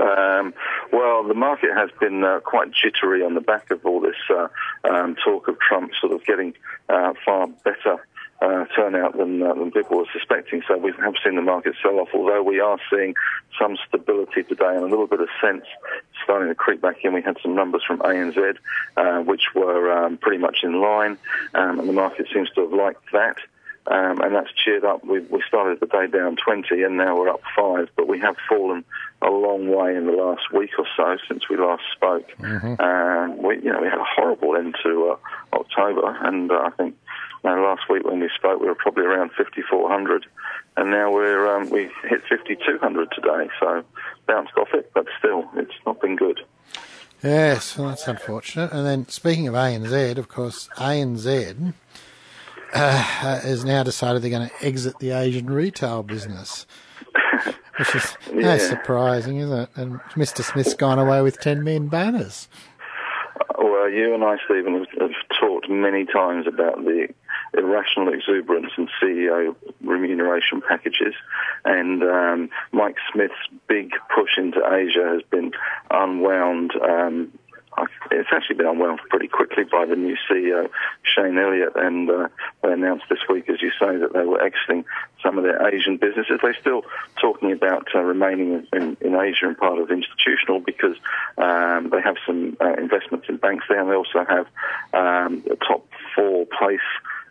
Um, 0.00 0.54
well, 0.92 1.22
the 1.24 1.34
market 1.34 1.70
has 1.74 1.90
been 2.00 2.24
uh, 2.24 2.40
quite 2.40 2.68
jittery 2.72 3.22
on 3.22 3.34
the 3.34 3.40
back 3.40 3.70
of 3.70 3.84
all 3.84 4.00
this 4.00 4.16
uh, 4.30 4.48
um, 4.88 5.14
talk 5.22 5.48
of 5.48 5.58
Trump 5.60 5.92
sort 6.00 6.12
of 6.12 6.24
getting 6.24 6.54
uh, 6.88 7.12
far 7.24 7.48
better 7.64 8.04
uh, 8.44 8.64
turnout 8.76 9.16
than, 9.16 9.42
uh, 9.42 9.54
than 9.54 9.70
people 9.70 9.98
were 9.98 10.06
suspecting. 10.12 10.62
So 10.68 10.76
we 10.76 10.92
have 10.92 11.14
seen 11.24 11.36
the 11.36 11.42
market 11.42 11.74
sell 11.82 11.98
off, 11.98 12.08
although 12.12 12.42
we 12.42 12.60
are 12.60 12.78
seeing 12.90 13.14
some 13.58 13.76
stability 13.88 14.42
today 14.42 14.74
and 14.74 14.84
a 14.84 14.88
little 14.88 15.06
bit 15.06 15.20
of 15.20 15.28
sense 15.40 15.64
starting 16.22 16.48
to 16.48 16.54
creep 16.54 16.80
back 16.80 17.04
in. 17.04 17.14
We 17.14 17.22
had 17.22 17.36
some 17.42 17.54
numbers 17.54 17.82
from 17.86 18.00
ANZ, 18.00 18.56
uh, 18.96 19.20
which 19.20 19.54
were 19.54 19.92
um, 19.92 20.18
pretty 20.18 20.38
much 20.38 20.58
in 20.62 20.80
line, 20.80 21.18
um, 21.54 21.80
and 21.80 21.88
the 21.88 21.92
market 21.92 22.26
seems 22.32 22.50
to 22.50 22.62
have 22.62 22.72
liked 22.72 23.12
that. 23.12 23.36
Um, 23.86 24.20
and 24.22 24.34
that's 24.34 24.50
cheered 24.64 24.84
up. 24.84 25.04
We, 25.04 25.20
we 25.20 25.42
started 25.46 25.78
the 25.80 25.86
day 25.86 26.06
down 26.06 26.36
20 26.36 26.82
and 26.82 26.96
now 26.96 27.18
we're 27.18 27.28
up 27.28 27.42
5, 27.54 27.90
but 27.96 28.08
we 28.08 28.18
have 28.20 28.36
fallen 28.48 28.82
a 29.20 29.28
long 29.28 29.68
way 29.68 29.94
in 29.94 30.06
the 30.06 30.12
last 30.12 30.52
week 30.52 30.70
or 30.78 30.86
so 30.96 31.18
since 31.28 31.48
we 31.50 31.56
last 31.56 31.82
spoke. 31.92 32.30
Mm-hmm. 32.38 32.80
Um, 32.80 33.42
we, 33.42 33.56
you 33.56 33.70
know, 33.70 33.80
we 33.82 33.88
had 33.88 33.98
a 33.98 34.04
horrible 34.04 34.56
end 34.56 34.74
to 34.82 35.16
uh, 35.16 35.56
October, 35.56 36.16
and 36.22 36.50
uh, 36.50 36.62
I 36.66 36.70
think 36.70 36.96
you 37.42 37.50
know, 37.50 37.62
last 37.62 37.82
week 37.90 38.04
when 38.04 38.20
we 38.20 38.30
spoke 38.34 38.60
we 38.60 38.66
were 38.66 38.74
probably 38.74 39.04
around 39.04 39.32
5,400, 39.36 40.26
and 40.78 40.90
now 40.90 41.12
we're 41.12 41.54
um, 41.54 41.68
we 41.68 41.90
hit 42.08 42.22
5,200 42.28 43.10
today, 43.12 43.50
so 43.60 43.84
bounced 44.26 44.56
off 44.56 44.68
it, 44.72 44.90
but 44.94 45.06
still, 45.18 45.44
it's 45.56 45.74
not 45.84 46.00
been 46.00 46.16
good. 46.16 46.40
Yes, 47.22 47.78
well, 47.78 47.88
that's 47.88 48.06
unfortunate. 48.08 48.72
And 48.72 48.86
then 48.86 49.08
speaking 49.08 49.48
of 49.48 49.54
ANZ, 49.54 50.18
of 50.18 50.28
course, 50.28 50.68
ANZ 50.76 51.72
uh, 52.74 52.98
has 52.98 53.64
now 53.64 53.82
decided 53.82 54.22
they're 54.22 54.30
going 54.30 54.48
to 54.48 54.66
exit 54.66 54.98
the 54.98 55.10
Asian 55.10 55.46
retail 55.46 56.02
business. 56.02 56.66
Which 57.78 57.94
is 57.94 58.16
yeah. 58.32 58.40
no 58.40 58.58
surprising, 58.58 59.38
isn't 59.38 59.58
it? 59.58 59.70
And 59.74 60.00
Mr. 60.12 60.44
Smith's 60.44 60.74
gone 60.74 60.98
away 60.98 61.22
with 61.22 61.40
10 61.40 61.64
million 61.64 61.88
banners. 61.88 62.48
Well, 63.58 63.90
you 63.90 64.14
and 64.14 64.22
I, 64.22 64.36
Stephen, 64.44 64.74
have, 64.74 65.00
have 65.00 65.40
talked 65.40 65.68
many 65.68 66.04
times 66.04 66.46
about 66.46 66.84
the 66.84 67.08
irrational 67.56 68.12
exuberance 68.12 68.72
in 68.76 68.88
CEO 69.00 69.54
remuneration 69.82 70.60
packages. 70.60 71.14
And 71.64 72.02
um, 72.02 72.50
Mike 72.72 72.96
Smith's 73.12 73.34
big 73.68 73.92
push 74.14 74.38
into 74.38 74.58
Asia 74.58 75.04
has 75.12 75.22
been 75.30 75.52
unwound 75.90 76.72
um, 76.76 77.32
it's 78.10 78.28
actually 78.32 78.56
been 78.56 78.66
unwound 78.66 79.00
pretty 79.08 79.28
quickly 79.28 79.64
by 79.64 79.86
the 79.86 79.96
new 79.96 80.16
CEO, 80.28 80.68
Shayne 81.02 81.38
Elliott, 81.38 81.74
and 81.76 82.08
uh, 82.10 82.28
they 82.62 82.72
announced 82.72 83.06
this 83.08 83.20
week, 83.28 83.48
as 83.48 83.60
you 83.60 83.70
say, 83.70 83.96
that 83.96 84.12
they 84.12 84.24
were 84.24 84.42
exiting 84.42 84.84
some 85.22 85.38
of 85.38 85.44
their 85.44 85.66
Asian 85.66 85.96
businesses. 85.96 86.38
They're 86.42 86.56
still 86.60 86.82
talking 87.20 87.52
about 87.52 87.88
uh, 87.94 88.00
remaining 88.00 88.66
in, 88.72 88.96
in, 89.00 89.14
Asia 89.14 89.46
and 89.46 89.56
part 89.56 89.78
of 89.78 89.90
institutional 89.90 90.60
because 90.60 90.96
um, 91.38 91.90
they 91.90 92.00
have 92.00 92.16
some 92.26 92.56
uh, 92.60 92.74
investments 92.74 93.26
in 93.28 93.36
banks 93.36 93.64
there, 93.68 93.80
and 93.80 93.90
they 93.90 93.94
also 93.94 94.24
have 94.24 94.46
um, 94.92 95.42
a 95.50 95.56
top 95.56 95.86
four 96.14 96.46
place 96.46 96.80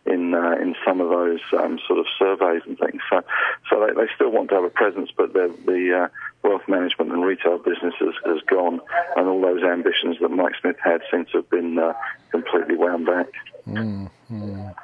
in 0.06 0.34
uh, 0.34 0.56
in 0.62 0.76
some 0.86 1.00
of 1.00 1.10
those 1.10 1.40
um, 1.54 1.80
sort 1.88 2.00
of 2.00 2.06
surveys 2.20 2.62
and 2.66 2.78
things. 2.78 3.02
So, 3.10 3.22
so 3.70 3.86
they, 3.86 3.94
they 3.94 4.12
still 4.16 4.32
want 4.32 4.50
to 4.50 4.56
have 4.56 4.64
a 4.64 4.70
presence, 4.70 5.12
but 5.16 5.34
the, 5.34 6.04
uh, 6.04 6.08
wealth 6.44 6.64
management 6.68 7.12
and 7.12 7.24
retail 7.24 7.58
business 7.58 7.94
has, 8.00 8.42
gone, 8.48 8.82
and 9.16 9.28
all 9.28 9.42
those 9.42 9.64
ambitions 9.64 10.18
that 10.22 10.30
Mike 10.30 10.54
Smith 10.60 10.76
had 10.84 11.02
seem 11.10 11.26
to 11.26 11.38
have 11.38 11.50
been 11.50 11.80
uh, 11.80 11.94
completely 12.32 12.76
wound 12.76 13.06
back. 13.06 13.28
Mm, 13.68 14.10
mm. 14.32 14.76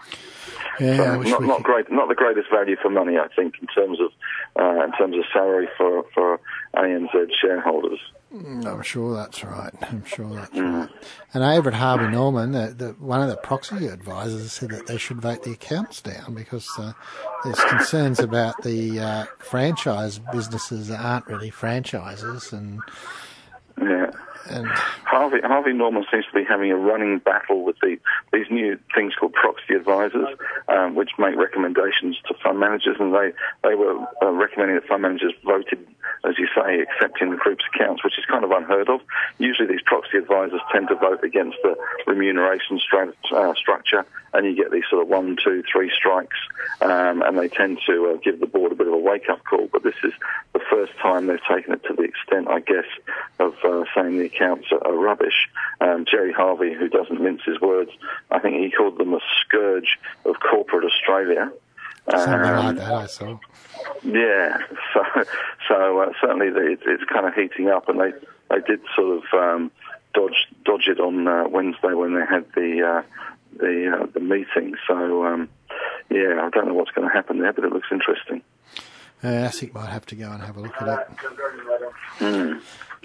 Yeah, 0.79 0.97
so 0.97 1.21
not 1.21 1.43
not 1.43 1.63
great, 1.63 1.91
not 1.91 2.07
the 2.09 2.15
greatest 2.15 2.49
value 2.51 2.75
for 2.81 2.89
money, 2.89 3.17
I 3.17 3.27
think, 3.35 3.55
in 3.61 3.67
terms 3.67 3.99
of 3.99 4.09
uh, 4.59 4.83
in 4.85 4.91
terms 4.93 5.15
of 5.17 5.23
salary 5.33 5.67
for 5.77 6.05
for 6.13 6.39
ANZ 6.75 7.09
shareholders. 7.41 7.99
I'm 8.31 8.83
sure 8.83 9.15
that's 9.15 9.43
right. 9.43 9.73
I'm 9.81 10.05
sure 10.05 10.29
that's 10.35 10.51
Mm. 10.51 10.81
right. 10.81 10.89
And 11.33 11.43
over 11.43 11.69
at 11.69 11.75
Harvey 11.75 12.07
Norman, 12.09 12.51
the, 12.51 12.67
the, 12.77 12.87
one 12.99 13.23
of 13.23 13.27
the 13.29 13.37
proxy 13.37 13.87
advisors 13.87 14.51
said 14.53 14.69
that 14.69 14.85
they 14.85 14.97
should 14.99 15.19
vote 15.19 15.41
the 15.41 15.51
accounts 15.53 15.99
down 15.99 16.35
because 16.35 16.69
uh, 16.77 16.93
there's 17.43 17.59
concerns 17.63 18.19
about 18.19 18.61
the 18.61 18.99
uh, 18.99 19.25
franchise 19.39 20.19
businesses 20.31 20.89
that 20.89 20.99
aren't 20.99 21.25
really 21.25 21.49
franchises, 21.49 22.53
and 22.53 22.81
Yeah. 23.81 24.11
and 24.47 24.67
Harvey 25.09 25.39
Harvey 25.41 25.73
Norman 25.73 26.05
seems 26.11 26.25
to 26.27 26.33
be 26.33 26.43
having 26.43 26.71
a 26.71 26.75
running 26.77 27.17
battle 27.17 27.63
with 27.63 27.77
the, 27.81 27.97
these 28.31 28.45
new 28.51 28.77
things 28.93 29.15
called 29.15 29.33
proxy 29.33 29.73
advisors, 29.73 30.27
um, 30.67 30.93
which 30.93 31.09
make 31.17 31.35
recommendations 31.35 32.15
to 32.27 32.35
fund 32.43 32.59
managers, 32.59 32.97
and 32.99 33.11
they 33.13 33.33
they 33.63 33.73
were 33.73 33.97
uh, 34.21 34.29
recommending 34.29 34.75
that 34.75 34.85
fund 34.87 35.01
managers 35.01 35.33
voted, 35.43 35.79
as 36.23 36.37
you 36.37 36.47
say, 36.55 36.81
accepting 36.81 37.31
the 37.31 37.37
group's 37.37 37.65
accounts, 37.73 38.03
which 38.03 38.19
is 38.19 38.25
kind 38.25 38.43
of 38.43 38.51
unheard 38.51 38.87
of. 38.87 39.01
Usually, 39.39 39.67
these 39.67 39.81
proxy 39.83 40.17
advisors 40.17 40.61
tend 40.71 40.89
to 40.89 40.95
vote 40.95 41.23
against 41.23 41.57
the 41.63 41.75
remuneration 42.05 42.79
uh, 43.33 43.53
structure, 43.55 44.05
and 44.33 44.45
you 44.45 44.55
get 44.55 44.71
these 44.71 44.83
sort 44.91 45.01
of 45.01 45.07
one, 45.07 45.37
two, 45.43 45.63
three 45.71 45.91
strikes, 45.97 46.37
um, 46.81 47.23
and 47.23 47.35
they 47.35 47.47
tend 47.47 47.79
to 47.87 48.11
uh, 48.11 48.17
give 48.23 48.39
the 48.39 48.45
board 48.45 48.71
a 48.71 48.75
bit 48.75 48.85
of 48.85 48.93
a 48.93 48.97
wake-up 48.97 49.43
call. 49.43 49.67
But 49.71 49.81
this 49.81 49.95
is 50.03 50.13
the 50.53 50.61
first 50.69 50.93
time 51.01 51.25
they've 51.25 51.39
taken 51.49 51.73
it 51.73 51.83
to 51.85 51.93
the 51.95 52.03
extent, 52.03 52.47
I 52.47 52.59
guess, 52.59 52.85
of 53.39 53.55
uh, 53.65 53.85
saying 53.95 54.19
the 54.19 54.25
accounts 54.25 54.67
are 54.71 54.98
rubbish. 54.99 55.49
Um, 55.81 56.05
Gerry 56.09 56.31
Harvey, 56.33 56.73
who 56.73 56.89
doesn't 56.89 57.21
mince 57.21 57.41
his 57.45 57.59
words, 57.61 57.91
I 58.31 58.39
think 58.39 58.55
he 58.57 58.71
called 58.71 58.97
them 58.97 59.13
a 59.13 59.19
scourge 59.41 59.97
of 60.25 60.35
corporate 60.39 60.85
Australia. 60.85 61.51
something 62.09 62.33
Um, 62.33 62.65
like 62.65 62.75
that. 62.77 62.93
I 62.93 63.05
saw. 63.07 63.37
yeah, 64.03 64.57
so 64.93 65.01
so 65.67 65.99
uh, 66.01 66.11
certainly 66.21 66.49
the, 66.49 66.71
it, 66.73 66.79
it's 66.85 67.03
kind 67.11 67.25
of 67.25 67.33
heating 67.33 67.69
up, 67.69 67.87
and 67.89 67.99
they 67.99 68.11
they 68.49 68.61
did 68.67 68.81
sort 68.95 69.17
of 69.17 69.23
um, 69.33 69.71
dodge 70.13 70.47
dodge 70.65 70.87
it 70.87 70.99
on 70.99 71.27
uh, 71.27 71.47
Wednesday 71.47 71.93
when 71.93 72.13
they 72.15 72.25
had 72.25 72.45
the 72.55 72.81
uh, 72.83 73.03
the 73.57 73.97
uh, 74.01 74.05
the 74.13 74.19
meeting. 74.19 74.75
So 74.87 75.25
um, 75.25 75.49
yeah, 76.09 76.41
I 76.43 76.49
don't 76.49 76.67
know 76.67 76.73
what's 76.73 76.91
going 76.91 77.07
to 77.07 77.13
happen 77.13 77.39
there, 77.39 77.53
but 77.53 77.63
it 77.63 77.71
looks 77.71 77.87
interesting. 77.91 78.41
Uh, 79.21 79.27
ASIC 79.27 79.73
might 79.73 79.89
have 79.89 80.05
to 80.07 80.15
go 80.15 80.31
and 80.31 80.41
have 80.41 80.55
a 80.55 80.61
look 80.61 80.81
at 80.81 80.87
it. 80.87 81.07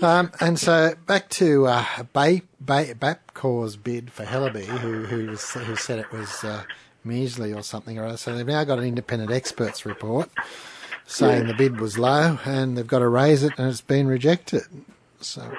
Um, 0.02 0.32
and 0.40 0.58
so 0.58 0.94
back 1.06 1.28
to 1.30 1.66
uh, 1.66 2.02
Bay, 2.12 2.42
Bay, 2.64 2.94
Bapcor's 2.94 3.76
bid 3.76 4.10
for 4.10 4.24
Hellaby, 4.24 4.64
who 4.64 5.04
who, 5.04 5.30
was, 5.30 5.52
who 5.52 5.76
said 5.76 6.00
it 6.00 6.10
was 6.12 6.42
uh, 6.42 6.64
measly 7.04 7.52
or 7.52 7.62
something 7.62 7.98
or 7.98 8.06
other. 8.06 8.16
So 8.16 8.34
they've 8.36 8.46
now 8.46 8.64
got 8.64 8.78
an 8.78 8.84
independent 8.84 9.30
experts 9.30 9.86
report 9.86 10.30
saying 11.06 11.46
the 11.46 11.54
bid 11.54 11.80
was 11.80 11.98
low, 11.98 12.38
and 12.44 12.76
they've 12.76 12.86
got 12.86 13.00
to 13.00 13.08
raise 13.08 13.42
it, 13.42 13.52
and 13.58 13.68
it's 13.68 13.80
been 13.80 14.06
rejected. 14.06 14.62
So 15.20 15.54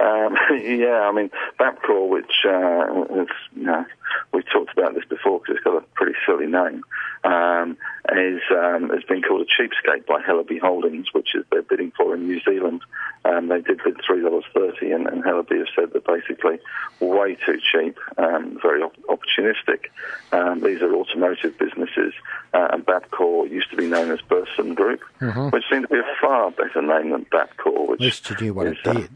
Um, 0.00 0.36
yeah, 0.62 1.08
I 1.08 1.12
mean, 1.12 1.30
Bapcor, 1.58 2.08
which 2.08 2.44
uh, 2.44 3.22
is, 3.22 3.28
you 3.54 3.64
know, 3.64 3.84
we've 4.32 4.48
talked 4.52 4.76
about 4.76 4.94
this 4.94 5.04
before 5.08 5.40
because 5.40 5.56
it's 5.56 5.64
got 5.64 5.76
a 5.76 5.86
pretty 5.94 6.14
silly 6.26 6.46
name, 6.46 6.82
um, 7.24 7.76
is 8.12 8.40
um, 8.50 8.90
has 8.90 9.02
been 9.04 9.22
called 9.22 9.42
a 9.42 9.62
cheapskate 9.62 10.06
by 10.06 10.20
Hellaby 10.20 10.60
Holdings, 10.60 11.12
which 11.12 11.34
is 11.34 11.44
they're 11.50 11.62
bidding 11.62 11.92
for 11.96 12.14
in 12.14 12.26
New 12.26 12.40
Zealand. 12.42 12.82
Um, 13.24 13.48
they 13.48 13.60
did 13.60 13.80
bid 13.82 13.96
three 14.06 14.22
dollars 14.22 14.44
thirty, 14.54 14.92
and, 14.92 15.06
and 15.06 15.24
Hellaby 15.24 15.58
have 15.58 15.68
said 15.74 15.92
they're 15.92 16.00
basically 16.16 16.58
way 17.00 17.36
too 17.44 17.58
cheap, 17.72 17.98
um, 18.18 18.58
very 18.62 18.82
op- 18.82 18.96
opportunistic. 19.08 19.86
Um, 20.32 20.60
these 20.60 20.82
are 20.82 20.94
automotive 20.94 21.58
businesses, 21.58 22.12
uh, 22.54 22.68
and 22.72 22.86
Bapcor 22.86 23.50
used 23.50 23.70
to 23.70 23.76
be 23.76 23.86
known 23.86 24.12
as 24.12 24.20
Burson 24.22 24.74
Group, 24.74 25.00
which 25.50 25.64
seemed 25.70 25.88
to 25.88 25.88
be 25.88 25.98
a 25.98 26.16
far 26.20 26.50
better 26.50 26.82
name 26.82 27.10
than 27.10 27.24
Bapcor. 27.24 27.88
Which 27.88 28.00
least 28.00 28.30
you 28.30 28.36
knew 28.40 28.54
what 28.54 28.68
it 28.68 28.78
is, 28.78 28.86
uh, 28.86 28.92
did. 28.92 29.10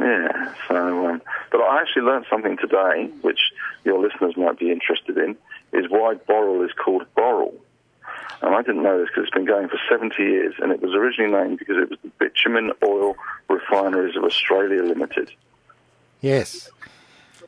Yeah, 0.00 0.54
so, 0.68 1.06
um, 1.06 1.22
but 1.50 1.60
I 1.60 1.80
actually 1.80 2.02
learned 2.02 2.26
something 2.30 2.56
today, 2.56 3.10
which 3.20 3.40
your 3.84 4.00
listeners 4.00 4.36
might 4.36 4.58
be 4.58 4.70
interested 4.70 5.18
in, 5.18 5.36
is 5.72 5.90
why 5.90 6.14
Boral 6.14 6.64
is 6.64 6.72
called 6.72 7.04
Boral. 7.16 7.54
And 8.42 8.54
I 8.54 8.62
didn't 8.62 8.82
know 8.82 8.98
this 8.98 9.08
because 9.08 9.24
it's 9.24 9.34
been 9.34 9.44
going 9.44 9.68
for 9.68 9.78
70 9.90 10.22
years, 10.22 10.54
and 10.58 10.72
it 10.72 10.80
was 10.80 10.94
originally 10.94 11.32
named 11.32 11.58
because 11.58 11.76
it 11.76 11.90
was 11.90 11.98
the 12.02 12.10
Bitumen 12.18 12.72
Oil 12.82 13.14
Refineries 13.48 14.16
of 14.16 14.24
Australia 14.24 14.82
Limited. 14.82 15.30
Yes. 16.22 16.70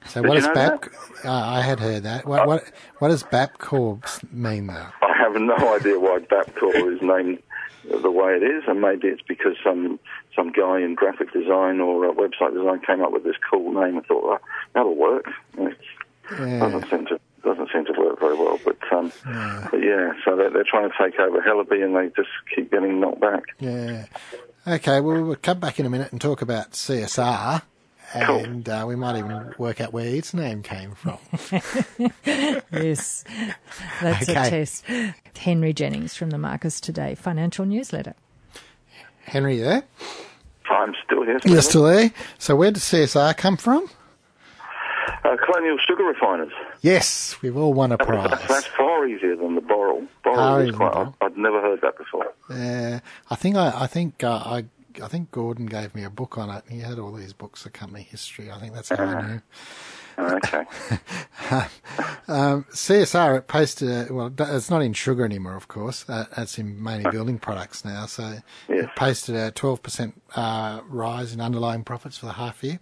So 0.07 0.21
Did 0.21 0.29
what 0.29 0.35
does 0.35 0.49
Bap? 0.49 0.85
Uh, 1.25 1.31
I 1.31 1.63
had 1.63 1.81
heard 1.81 2.03
that. 2.03 2.27
What 2.27 2.47
what 2.47 2.65
what 2.99 3.09
does 3.09 3.23
Bapcor 3.23 4.33
mean 4.33 4.67
though? 4.67 4.87
I 5.01 5.17
have 5.17 5.35
no 5.35 5.57
idea 5.75 5.99
why 5.99 6.19
Bapcor 6.19 6.93
is 6.93 7.01
named 7.01 7.41
the 7.85 8.11
way 8.11 8.35
it 8.35 8.43
is, 8.43 8.65
and 8.69 8.81
maybe 8.81 9.09
it's 9.09 9.23
because 9.27 9.57
some 9.65 9.99
some 10.37 10.53
guy 10.53 10.81
in 10.81 10.95
graphic 10.95 11.33
design 11.33 11.81
or 11.81 12.09
uh, 12.09 12.13
website 12.13 12.55
design 12.55 12.81
came 12.87 13.03
up 13.03 13.13
with 13.13 13.25
this 13.25 13.37
cool 13.51 13.73
name 13.73 13.97
and 13.97 14.07
thought, 14.07 14.41
that'll 14.75 14.95
work. 14.97 15.27
And 15.59 15.69
It 15.69 15.77
Yeah. 16.39 16.59
doesn't 16.61 16.89
seem 16.91 17.07
to 17.07 17.21
doesn't 17.45 17.71
seem 17.73 17.85
to 17.87 17.93
work 17.99 18.21
very 18.21 18.37
well, 18.37 18.61
but 18.65 18.79
um, 18.93 19.13
but 19.71 19.79
yeah, 19.83 20.13
so 20.25 20.37
they're, 20.37 20.51
they're 20.51 20.65
trying 20.65 20.89
to 20.89 20.97
take 20.97 21.19
over 21.19 21.41
Hellaby, 21.43 21.83
and 21.85 21.97
they 21.97 22.09
just 22.15 22.31
keep 22.55 22.71
getting 22.71 23.01
knocked 23.01 23.21
back. 23.21 23.43
Yeah. 23.59 24.07
Okay, 24.67 25.01
well, 25.01 25.23
we'll 25.23 25.35
come 25.37 25.59
back 25.59 25.81
in 25.81 25.87
a 25.87 25.91
minute 25.91 26.13
and 26.13 26.21
talk 26.21 26.41
about 26.41 26.71
CSR. 26.71 27.63
Cool. 28.13 28.37
And 28.45 28.69
uh, 28.69 28.85
we 28.87 28.95
might 28.97 29.17
even 29.19 29.55
work 29.59 29.81
out 29.81 29.93
where 29.93 30.07
its 30.07 30.35
name 30.35 30.63
came 30.63 30.93
from. 30.95 31.19
Yes, 32.73 33.25
that's 34.01 34.29
a 34.29 34.35
test. 34.35 34.85
Henry 35.39 35.73
Jennings 35.73 36.15
from 36.17 36.31
the 36.31 36.39
Marcus 36.39 36.81
Today 36.81 37.15
financial 37.15 37.65
newsletter. 37.65 38.15
Henry, 39.25 39.57
you 39.57 39.65
there? 39.65 39.83
I'm 40.71 40.95
still 41.05 41.23
here. 41.25 41.39
You're 41.45 41.63
still 41.63 41.85
there. 41.85 42.11
So 42.39 42.57
where 42.57 42.71
does 42.71 42.83
CSR 42.83 43.37
come 43.37 43.57
from? 43.57 43.89
Uh, 45.25 45.37
Colonial 45.45 45.77
Sugar 45.87 46.05
Refiners. 46.05 46.53
Yes, 46.81 47.37
we've 47.43 47.57
all 47.57 47.73
won 47.75 47.93
a 47.93 47.97
That's, 47.97 48.09
that's 48.31 48.47
prize. 48.47 48.67
far 48.77 49.07
easier 49.07 49.37
than 49.37 49.55
the 49.55 49.61
Boral. 49.61 50.07
Far 50.25 50.35
Boral 50.35 50.69
is 50.69 50.75
quite. 50.75 50.93
than 50.95 51.15
I'd, 51.21 51.27
I'd 51.27 51.37
never 51.37 51.61
heard 51.61 51.81
that 51.83 51.97
before. 51.99 52.33
Uh, 52.51 53.01
I 53.31 53.35
think 53.37 53.57
I, 53.57 53.83
I 53.83 53.87
think 53.87 54.25
uh, 54.25 54.31
I, 54.33 54.65
I 55.01 55.09
think 55.09 55.31
Gordon 55.31 55.67
gave 55.67 55.95
me 55.95 56.03
a 56.05 56.11
book 56.11 56.37
on 56.39 56.51
it. 56.51 56.65
He 56.69 56.81
had 56.81 56.99
all 56.99 57.13
these 57.13 57.33
books 57.33 57.65
of 57.67 57.73
company 57.73 58.03
history. 58.03 58.51
I 58.51 58.59
think 58.59 58.75
that's 58.75 58.89
how 58.89 58.97
I 58.97 59.27
knew. 59.27 59.41
Okay. 60.19 60.65
Um, 62.29 62.65
CSR 62.71 63.39
it 63.39 63.49
posted. 63.49 64.11
Well, 64.11 64.33
it's 64.39 64.71
not 64.71 64.81
in 64.83 64.93
sugar 64.93 65.25
anymore, 65.25 65.57
of 65.57 65.67
course. 65.69 66.09
Uh, 66.09 66.27
it's 66.39 66.57
in 66.57 66.81
mainly 66.83 67.11
building 67.11 67.39
products 67.39 67.85
now. 67.85 68.07
So 68.07 68.39
Yes. 68.69 68.85
it 68.85 68.91
posted 68.97 69.35
a 69.35 69.51
twelve 69.51 69.83
percent 69.83 70.23
uh, 70.37 70.81
rise 70.87 71.35
in 71.35 71.41
underlying 71.41 71.83
profits 71.83 72.17
for 72.17 72.27
the 72.27 72.33
half 72.35 72.63
year. 72.63 72.79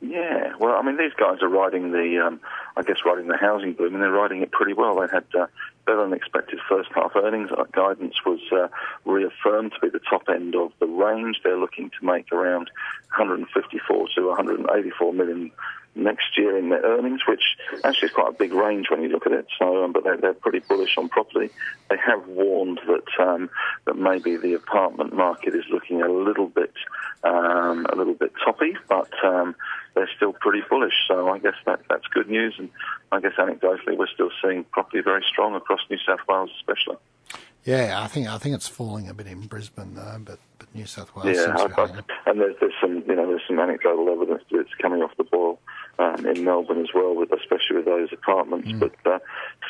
Yeah, 0.00 0.52
well, 0.60 0.76
I 0.76 0.82
mean, 0.82 0.96
these 0.96 1.12
guys 1.18 1.42
are 1.42 1.48
riding 1.48 1.90
the, 1.90 2.24
um, 2.24 2.40
I 2.76 2.82
guess, 2.82 2.98
riding 3.04 3.26
the 3.26 3.36
housing 3.36 3.72
boom, 3.72 3.94
and 3.94 4.02
they're 4.02 4.12
riding 4.12 4.40
it 4.42 4.52
pretty 4.52 4.72
well. 4.72 5.00
They 5.00 5.08
had 5.12 5.24
uh, 5.36 5.46
better 5.88 6.02
than 6.02 6.12
expected 6.12 6.58
first 6.68 6.90
half 6.94 7.16
earnings. 7.16 7.50
Our 7.50 7.66
guidance 7.72 8.14
was 8.26 8.40
uh, 8.52 8.68
reaffirmed 9.06 9.72
to 9.72 9.80
be 9.80 9.88
the 9.88 10.04
top 10.10 10.28
end 10.28 10.54
of 10.54 10.70
the 10.80 10.86
range. 10.86 11.40
They're 11.42 11.58
looking 11.58 11.90
to 11.98 12.06
make 12.06 12.30
around 12.30 12.70
154 13.16 14.08
to 14.16 14.26
184 14.28 15.12
million 15.14 15.50
next 15.98 16.36
year 16.36 16.56
in 16.56 16.68
their 16.70 16.82
earnings, 16.82 17.20
which 17.26 17.42
actually 17.84 18.06
is 18.06 18.14
quite 18.14 18.28
a 18.28 18.36
big 18.36 18.52
range 18.52 18.86
when 18.90 19.02
you 19.02 19.08
look 19.08 19.26
at 19.26 19.32
it. 19.32 19.46
So, 19.58 19.84
um, 19.84 19.92
but 19.92 20.04
they're, 20.04 20.16
they're 20.16 20.34
pretty 20.34 20.60
bullish 20.60 20.96
on 20.96 21.08
property. 21.08 21.50
They 21.90 21.96
have 21.96 22.26
warned 22.28 22.80
that 22.86 23.24
um, 23.24 23.50
that 23.86 23.96
maybe 23.96 24.36
the 24.36 24.54
apartment 24.54 25.14
market 25.14 25.54
is 25.54 25.64
looking 25.70 26.02
a 26.02 26.08
little 26.08 26.48
bit 26.48 26.72
um, 27.24 27.86
a 27.86 27.96
little 27.96 28.14
bit 28.14 28.32
toppy, 28.44 28.76
but 28.88 29.12
um, 29.24 29.54
they're 29.94 30.10
still 30.16 30.32
pretty 30.32 30.62
bullish. 30.68 30.94
So 31.08 31.28
I 31.28 31.38
guess 31.38 31.56
that 31.66 31.80
that's 31.88 32.06
good 32.08 32.28
news, 32.28 32.54
and 32.58 32.70
I 33.12 33.20
guess 33.20 33.32
anecdotally 33.38 33.96
we're 33.96 34.06
still 34.08 34.30
seeing 34.42 34.64
property 34.64 35.00
very 35.02 35.24
strong 35.28 35.54
across 35.54 35.80
New 35.90 35.98
South 36.06 36.20
Wales, 36.28 36.50
especially. 36.58 36.96
Yeah, 37.64 38.00
I 38.00 38.06
think 38.06 38.28
I 38.28 38.38
think 38.38 38.54
it's 38.54 38.68
falling 38.68 39.08
a 39.08 39.14
bit 39.14 39.26
in 39.26 39.42
Brisbane 39.42 39.94
though, 39.94 40.20
but 40.24 40.38
but 40.58 40.74
New 40.74 40.86
South 40.86 41.14
Wales 41.14 41.36
Yeah, 41.36 41.56
seems 41.56 41.74
to 41.74 41.80
I, 41.80 41.86
be 41.86 42.00
and 42.26 42.40
there's, 42.40 42.56
there's 42.60 42.72
some, 42.80 43.02
you 43.06 43.14
know, 43.14 43.26
there's 43.26 43.42
some 43.46 43.58
anecdotal 43.58 44.08
evidence 44.08 44.42
that's 44.50 44.74
coming 44.80 45.02
off 45.02 45.16
the 45.16 45.24
boil 45.24 45.58
um, 45.98 46.26
in 46.26 46.44
Melbourne 46.44 46.80
as 46.80 46.88
well, 46.94 47.14
with 47.14 47.32
especially 47.32 47.76
with 47.76 47.84
those 47.84 48.08
apartments. 48.12 48.70
But 48.72 48.94
uh, 49.04 49.18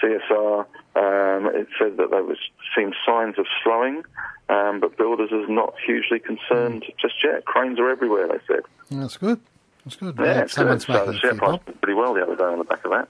CSR, 0.02 0.61
um, 0.97 1.47
it 1.54 1.68
said 1.78 1.97
that 1.97 2.11
there 2.11 2.25
was 2.25 2.38
seemed 2.76 2.94
signs 3.06 3.38
of 3.38 3.47
slowing, 3.62 4.02
um, 4.49 4.80
but 4.80 4.97
builders 4.97 5.30
is 5.32 5.49
not 5.49 5.75
hugely 5.85 6.18
concerned 6.18 6.85
just 7.00 7.14
yet. 7.25 7.44
Cranes 7.44 7.78
are 7.78 7.90
everywhere, 7.90 8.28
they 8.28 8.40
said. 8.47 8.61
That's 8.90 9.16
good. 9.16 9.40
That's 9.85 9.97
good. 9.97 10.16
Yeah, 10.18 10.25
Yeah, 10.25 10.40
it's 10.42 10.52
someone's 10.52 10.85
good. 10.85 10.97
So 10.97 11.06
making 11.06 11.20
share 11.20 11.35
price 11.35 11.61
pretty 11.80 11.94
well 11.94 12.14
the 12.14 12.23
other 12.23 12.37
day 12.37 12.44
on 12.44 12.58
the 12.58 12.64
back 12.64 12.85
of 12.85 12.90
that. 12.90 13.08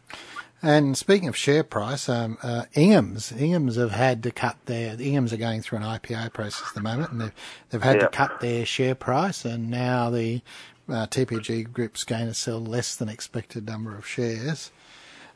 And 0.61 0.97
speaking 0.97 1.29
of 1.29 1.37
share 1.37 1.63
price, 1.63 2.09
um, 2.09 2.37
uh, 2.43 2.65
Inghams, 2.75 3.33
Inghams 3.33 3.77
have 3.77 3.93
had 3.93 4.25
to 4.25 4.33
cut 4.33 4.57
their, 4.67 4.97
Inghams 4.97 5.33
are 5.33 5.37
going 5.37 5.63
through 5.63 5.79
an 5.79 5.85
IPO 5.85 6.33
process 6.33 6.67
at 6.69 6.75
the 6.75 6.81
moment 6.81 7.13
and 7.13 7.21
they've, 7.21 7.35
they've 7.71 7.83
had 7.83 8.01
to 8.01 8.09
cut 8.09 8.41
their 8.41 8.67
share 8.67 8.97
price 8.97 9.45
and 9.45 9.71
now 9.71 10.11
the 10.11 10.43
uh, 10.89 11.07
TPG 11.07 11.73
group's 11.73 12.05
going 12.05 12.27
to 12.27 12.35
sell 12.35 12.61
less 12.61 12.97
than 12.97 13.09
expected 13.09 13.67
number 13.67 13.97
of 13.97 14.07
shares. 14.07 14.71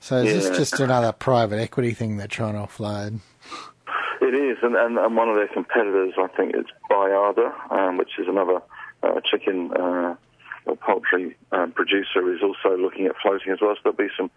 So 0.01 0.17
is 0.17 0.27
yeah. 0.27 0.51
this 0.51 0.59
just 0.59 0.81
another 0.81 1.13
private 1.13 1.61
equity 1.61 1.93
thing 1.93 2.17
they're 2.17 2.27
trying 2.27 2.55
to 2.55 2.61
offload? 2.61 3.21
It 4.21 4.35
is, 4.35 4.59
and, 4.63 4.75
and, 4.77 4.99
and 4.99 5.17
one 5.17 5.29
of 5.29 5.37
their 5.37 5.49
competitors, 5.49 6.15
I 6.19 6.29
think, 6.29 6.55
is 6.57 6.65
Baiada, 6.91 7.53
um, 7.71 7.99
which 7.99 8.19
is 8.19 8.27
another 8.29 8.63
uh, 9.03 9.21
chicken 9.25 9.73
uh, 9.73 10.17
or 10.65 10.77
poultry 10.77 11.37
um, 11.53 11.73
producer, 11.73 12.33
is 12.33 12.41
also 12.43 12.77
looking 12.77 13.07
at 13.07 13.15
floating 13.23 13.53
as 13.53 13.59
well. 13.61 13.75
So 13.77 13.81
there'll 13.93 13.97
be 13.97 14.13
some 14.17 14.31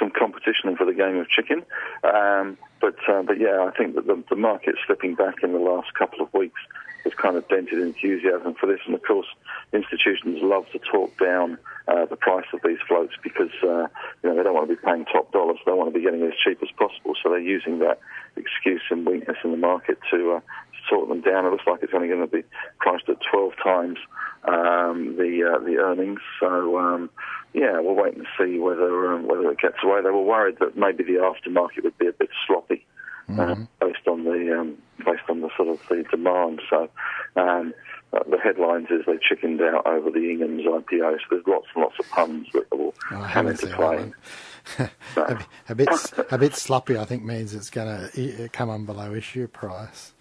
some 0.00 0.10
competition 0.10 0.76
for 0.76 0.84
the 0.84 0.94
game 0.94 1.16
of 1.18 1.28
chicken. 1.28 1.64
Um, 2.02 2.58
but 2.80 2.96
uh, 3.08 3.22
but 3.22 3.38
yeah, 3.38 3.68
I 3.68 3.76
think 3.76 3.94
that 3.94 4.06
the, 4.06 4.22
the 4.28 4.36
market's 4.36 4.78
slipping 4.86 5.14
back 5.14 5.36
in 5.42 5.52
the 5.52 5.58
last 5.58 5.94
couple 5.94 6.20
of 6.20 6.32
weeks 6.34 6.60
has 7.06 7.14
kind 7.14 7.36
of 7.36 7.48
dented 7.48 7.78
enthusiasm 7.80 8.54
for 8.54 8.66
this. 8.66 8.80
And 8.86 8.94
of 8.94 9.02
course, 9.02 9.26
institutions 9.72 10.42
love 10.42 10.66
to 10.72 10.78
talk 10.78 11.16
down 11.18 11.58
uh, 11.88 12.04
the 12.06 12.16
price 12.16 12.46
of 12.52 12.60
these 12.64 12.78
floats 12.88 13.14
because 13.22 13.54
uh, 13.62 13.86
you 14.22 14.28
know 14.28 14.36
they 14.36 14.42
don't 14.42 14.54
want 14.54 14.68
to 14.68 14.74
be 14.74 14.82
paying 14.82 15.04
top 15.06 15.32
dollars. 15.32 15.58
They 15.64 15.72
want 15.72 15.92
to 15.92 15.98
be 15.98 16.04
getting 16.04 16.22
it 16.22 16.34
as 16.34 16.38
cheap 16.44 16.58
as 16.62 16.70
possible. 16.76 17.14
So 17.22 17.30
they're 17.30 17.38
using 17.38 17.78
that 17.78 18.00
excuse 18.36 18.82
and 18.90 19.06
weakness 19.06 19.36
in 19.44 19.52
the 19.52 19.56
market 19.56 19.98
to, 20.10 20.32
uh, 20.32 20.40
to 20.40 20.78
sort 20.88 21.08
them 21.08 21.20
down. 21.20 21.46
It 21.46 21.50
looks 21.50 21.66
like 21.66 21.82
it's 21.82 21.94
only 21.94 22.08
going 22.08 22.20
to 22.20 22.26
be 22.26 22.42
priced 22.80 23.08
at 23.08 23.18
12 23.30 23.52
times 23.62 23.98
um, 24.44 25.16
the 25.16 25.54
uh, 25.54 25.64
the 25.64 25.76
earnings. 25.78 26.20
So 26.40 26.78
um, 26.78 27.10
yeah, 27.54 27.78
we'll 27.80 27.94
wait 27.94 28.16
and 28.16 28.26
see 28.38 28.58
whether 28.58 29.12
um, 29.12 29.28
whether 29.28 29.50
it 29.50 29.60
gets 29.60 29.78
away. 29.84 30.02
They 30.02 30.10
were 30.10 30.22
worried 30.22 30.58
that 30.58 30.76
maybe 30.76 31.04
the 31.04 31.22
aftermarket 31.22 31.84
would 31.84 31.98
be 31.98 32.08
a 32.08 32.12
bit 32.12 32.30
sloppy 32.46 32.84
mm-hmm. 33.28 33.40
uh, 33.40 33.66
based 33.80 34.06
on 34.08 34.24
the 34.24 34.58
um, 34.58 34.78
based 35.04 35.28
on 35.28 35.40
the 35.40 35.50
sort 35.56 35.68
of 35.68 35.80
the 35.88 36.04
demand. 36.10 36.60
So 36.68 36.88
um, 37.36 37.74
uh, 38.12 38.20
the 38.30 38.38
headlines 38.38 38.88
is 38.90 39.04
they 39.06 39.18
chickened 39.20 39.60
out 39.60 39.86
over 39.86 40.10
the 40.10 40.30
Ingham's 40.30 40.64
IPO. 40.64 41.16
So 41.18 41.24
there's 41.30 41.46
lots 41.46 41.66
and 41.74 41.82
lots 41.82 41.98
of 41.98 42.08
puns 42.10 42.48
that 42.54 42.70
will 42.70 42.94
oh, 43.10 43.28
come 43.32 43.48
into 43.48 43.66
play. 43.68 44.12
a, 45.16 45.44
a, 45.68 45.74
bit 45.74 45.88
a 46.30 46.38
bit 46.38 46.54
sloppy, 46.54 46.98
I 46.98 47.04
think, 47.04 47.24
means 47.24 47.54
it's 47.54 47.70
going 47.70 48.10
to 48.10 48.48
come 48.50 48.70
on 48.70 48.84
below 48.84 49.14
issue 49.14 49.46
price. 49.48 50.12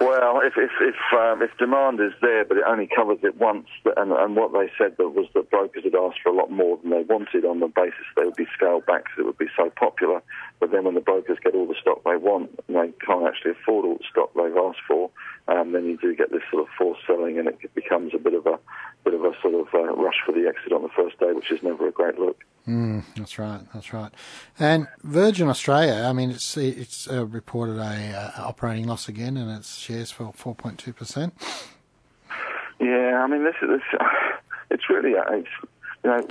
Well, 0.00 0.40
if 0.40 0.54
if 0.56 0.70
if, 0.80 0.96
um, 1.12 1.42
if 1.42 1.50
demand 1.58 2.00
is 2.00 2.12
there, 2.22 2.46
but 2.46 2.56
it 2.56 2.64
only 2.66 2.88
covers 2.88 3.18
it 3.22 3.36
once, 3.36 3.68
and, 3.98 4.12
and 4.12 4.34
what 4.34 4.50
they 4.50 4.72
said 4.78 4.96
that 4.96 5.10
was 5.10 5.26
that 5.34 5.50
brokers 5.50 5.84
had 5.84 5.94
asked 5.94 6.20
for 6.22 6.32
a 6.32 6.36
lot 6.36 6.50
more 6.50 6.78
than 6.78 6.90
they 6.90 7.02
wanted 7.02 7.44
on 7.44 7.60
the 7.60 7.68
basis 7.68 8.08
they 8.16 8.24
would 8.24 8.34
be 8.34 8.48
scaled 8.56 8.86
back 8.86 9.04
because 9.04 9.18
it 9.18 9.26
would 9.26 9.36
be 9.36 9.52
so 9.54 9.68
popular. 9.76 10.22
But 10.58 10.72
then 10.72 10.84
when 10.84 10.94
the 10.94 11.02
brokers 11.04 11.36
get 11.44 11.54
all 11.54 11.66
the 11.66 11.76
stock 11.78 12.00
they 12.04 12.16
want 12.16 12.48
and 12.66 12.76
they 12.76 12.92
can't 13.04 13.28
actually 13.28 13.52
afford 13.52 13.84
all 13.84 13.98
the 13.98 14.08
stock 14.10 14.32
they've 14.32 14.56
asked 14.56 14.80
for, 14.88 15.10
um, 15.50 15.72
then 15.72 15.86
you 15.86 15.96
do 15.96 16.14
get 16.14 16.30
this 16.30 16.42
sort 16.50 16.62
of 16.62 16.68
forced 16.78 17.00
selling, 17.06 17.38
and 17.38 17.48
it 17.48 17.74
becomes 17.74 18.12
a 18.14 18.18
bit 18.18 18.34
of 18.34 18.46
a 18.46 18.58
bit 19.04 19.14
of 19.14 19.24
a 19.24 19.32
sort 19.42 19.54
of 19.54 19.66
uh, 19.74 19.92
rush 19.94 20.16
for 20.24 20.32
the 20.32 20.46
exit 20.46 20.72
on 20.72 20.82
the 20.82 20.88
first 20.88 21.18
day, 21.18 21.32
which 21.32 21.50
is 21.50 21.62
never 21.62 21.88
a 21.88 21.92
great 21.92 22.18
look. 22.18 22.38
Mm, 22.68 23.04
that's 23.16 23.38
right. 23.38 23.60
That's 23.74 23.92
right. 23.92 24.12
And 24.58 24.86
Virgin 25.02 25.48
Australia, 25.48 26.04
I 26.06 26.12
mean, 26.12 26.30
it's 26.30 26.56
it's 26.56 27.10
uh, 27.10 27.26
reported 27.26 27.78
a 27.78 28.12
uh, 28.38 28.42
operating 28.44 28.86
loss 28.86 29.08
again, 29.08 29.36
and 29.36 29.50
its 29.50 29.76
shares 29.76 30.10
fell 30.10 30.32
four 30.32 30.54
point 30.54 30.78
two 30.78 30.92
percent. 30.92 31.34
Yeah, 32.78 33.22
I 33.22 33.26
mean, 33.26 33.44
this 33.44 33.56
is 33.62 33.68
this, 33.68 34.00
it's 34.70 34.88
really 34.88 35.16
uh, 35.16 35.24
it's, 35.32 35.48
you 36.04 36.10
know, 36.10 36.26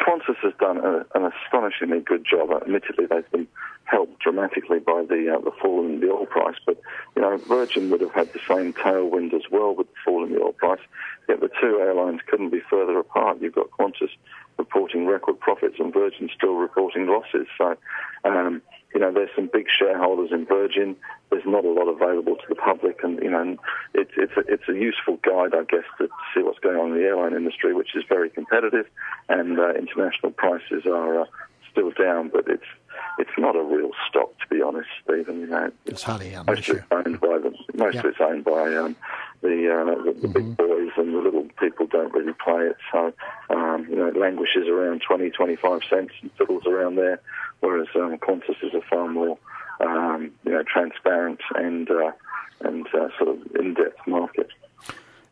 Qantas 0.00 0.36
has 0.42 0.52
done 0.60 0.78
a, 0.78 1.04
an 1.14 1.32
astonishingly 1.32 2.00
good 2.00 2.24
job. 2.24 2.50
Admittedly, 2.62 3.06
they've 3.06 3.30
been 3.32 3.48
helped 3.92 4.18
dramatically 4.20 4.78
by 4.78 5.04
the 5.06 5.34
uh, 5.36 5.40
the 5.44 5.52
fall 5.60 5.84
in 5.84 6.00
the 6.00 6.10
oil 6.10 6.26
price, 6.26 6.56
but 6.64 6.78
you 7.14 7.22
know, 7.22 7.36
Virgin 7.46 7.90
would 7.90 8.00
have 8.00 8.12
had 8.12 8.32
the 8.32 8.40
same 8.48 8.72
tailwind 8.72 9.34
as 9.34 9.42
well 9.50 9.74
with 9.74 9.86
the 9.88 9.98
fall 10.04 10.24
in 10.24 10.32
the 10.32 10.40
oil 10.40 10.52
price. 10.52 10.80
Yet 11.28 11.40
the 11.40 11.50
two 11.60 11.78
airlines 11.78 12.20
couldn't 12.26 12.50
be 12.50 12.62
further 12.68 12.98
apart. 12.98 13.40
You've 13.40 13.54
got 13.54 13.70
Qantas 13.70 14.10
reporting 14.58 15.06
record 15.06 15.38
profits 15.38 15.76
and 15.78 15.92
Virgin 15.92 16.30
still 16.34 16.54
reporting 16.54 17.06
losses. 17.06 17.46
So, 17.56 17.76
um, 18.24 18.62
you 18.94 19.00
know, 19.00 19.12
there's 19.12 19.30
some 19.36 19.48
big 19.52 19.66
shareholders 19.70 20.30
in 20.32 20.46
Virgin. 20.46 20.96
There's 21.30 21.46
not 21.46 21.64
a 21.64 21.70
lot 21.70 21.88
available 21.88 22.36
to 22.36 22.46
the 22.48 22.54
public, 22.54 23.02
and 23.02 23.18
you 23.22 23.30
know, 23.30 23.56
it's 23.94 24.12
it's 24.16 24.36
a, 24.36 24.40
it's 24.52 24.68
a 24.68 24.74
useful 24.74 25.18
guide, 25.22 25.54
I 25.54 25.64
guess, 25.64 25.84
to 25.98 26.08
see 26.34 26.42
what's 26.42 26.58
going 26.60 26.76
on 26.76 26.92
in 26.92 26.98
the 26.98 27.04
airline 27.04 27.34
industry, 27.34 27.74
which 27.74 27.94
is 27.94 28.04
very 28.08 28.30
competitive, 28.30 28.86
and 29.28 29.58
uh, 29.58 29.74
international 29.74 30.32
prices 30.32 30.86
are 30.86 31.20
uh, 31.20 31.24
still 31.70 31.90
down, 31.90 32.28
but 32.28 32.44
it's 32.48 32.70
it's 33.18 33.30
not 33.38 33.56
a 33.56 33.62
real 33.62 33.90
stock 34.08 34.30
to 34.40 34.54
be 34.54 34.62
honest, 34.62 34.88
Stephen. 35.04 35.40
You 35.40 35.46
know, 35.46 35.70
it's 35.86 36.02
hardly 36.02 36.34
most 36.46 36.68
of 36.68 36.76
it's 36.76 36.86
owned 36.90 37.20
by 37.20 37.38
the 37.38 37.54
most 37.74 37.96
of 37.96 38.04
it's 38.04 38.20
owned 38.20 38.44
by 38.44 38.74
um, 38.74 38.96
the 39.42 39.70
uh, 39.70 39.84
the, 40.04 40.12
the 40.12 40.28
mm-hmm. 40.28 40.32
big 40.32 40.56
boys, 40.56 40.90
and 40.96 41.14
the 41.14 41.18
little 41.18 41.48
people 41.58 41.86
don't 41.86 42.12
really 42.12 42.32
play 42.32 42.66
it. 42.66 42.76
So 42.90 43.12
um, 43.50 43.86
you 43.88 43.96
know, 43.96 44.06
it 44.06 44.16
languishes 44.16 44.68
around 44.68 45.02
20, 45.06 45.30
25 45.30 45.80
cents 45.88 46.12
and 46.22 46.30
fiddles 46.32 46.66
around 46.66 46.96
there, 46.96 47.20
whereas 47.60 47.88
um, 47.94 48.16
Qantas 48.18 48.62
is 48.62 48.74
a 48.74 48.82
far 48.82 49.08
more 49.08 49.38
um, 49.80 50.30
you 50.44 50.52
know 50.52 50.62
transparent 50.62 51.40
and 51.54 51.90
uh, 51.90 52.12
and 52.60 52.86
uh, 52.88 53.08
sort 53.18 53.28
of 53.30 53.56
in-depth 53.56 54.06
market. 54.06 54.48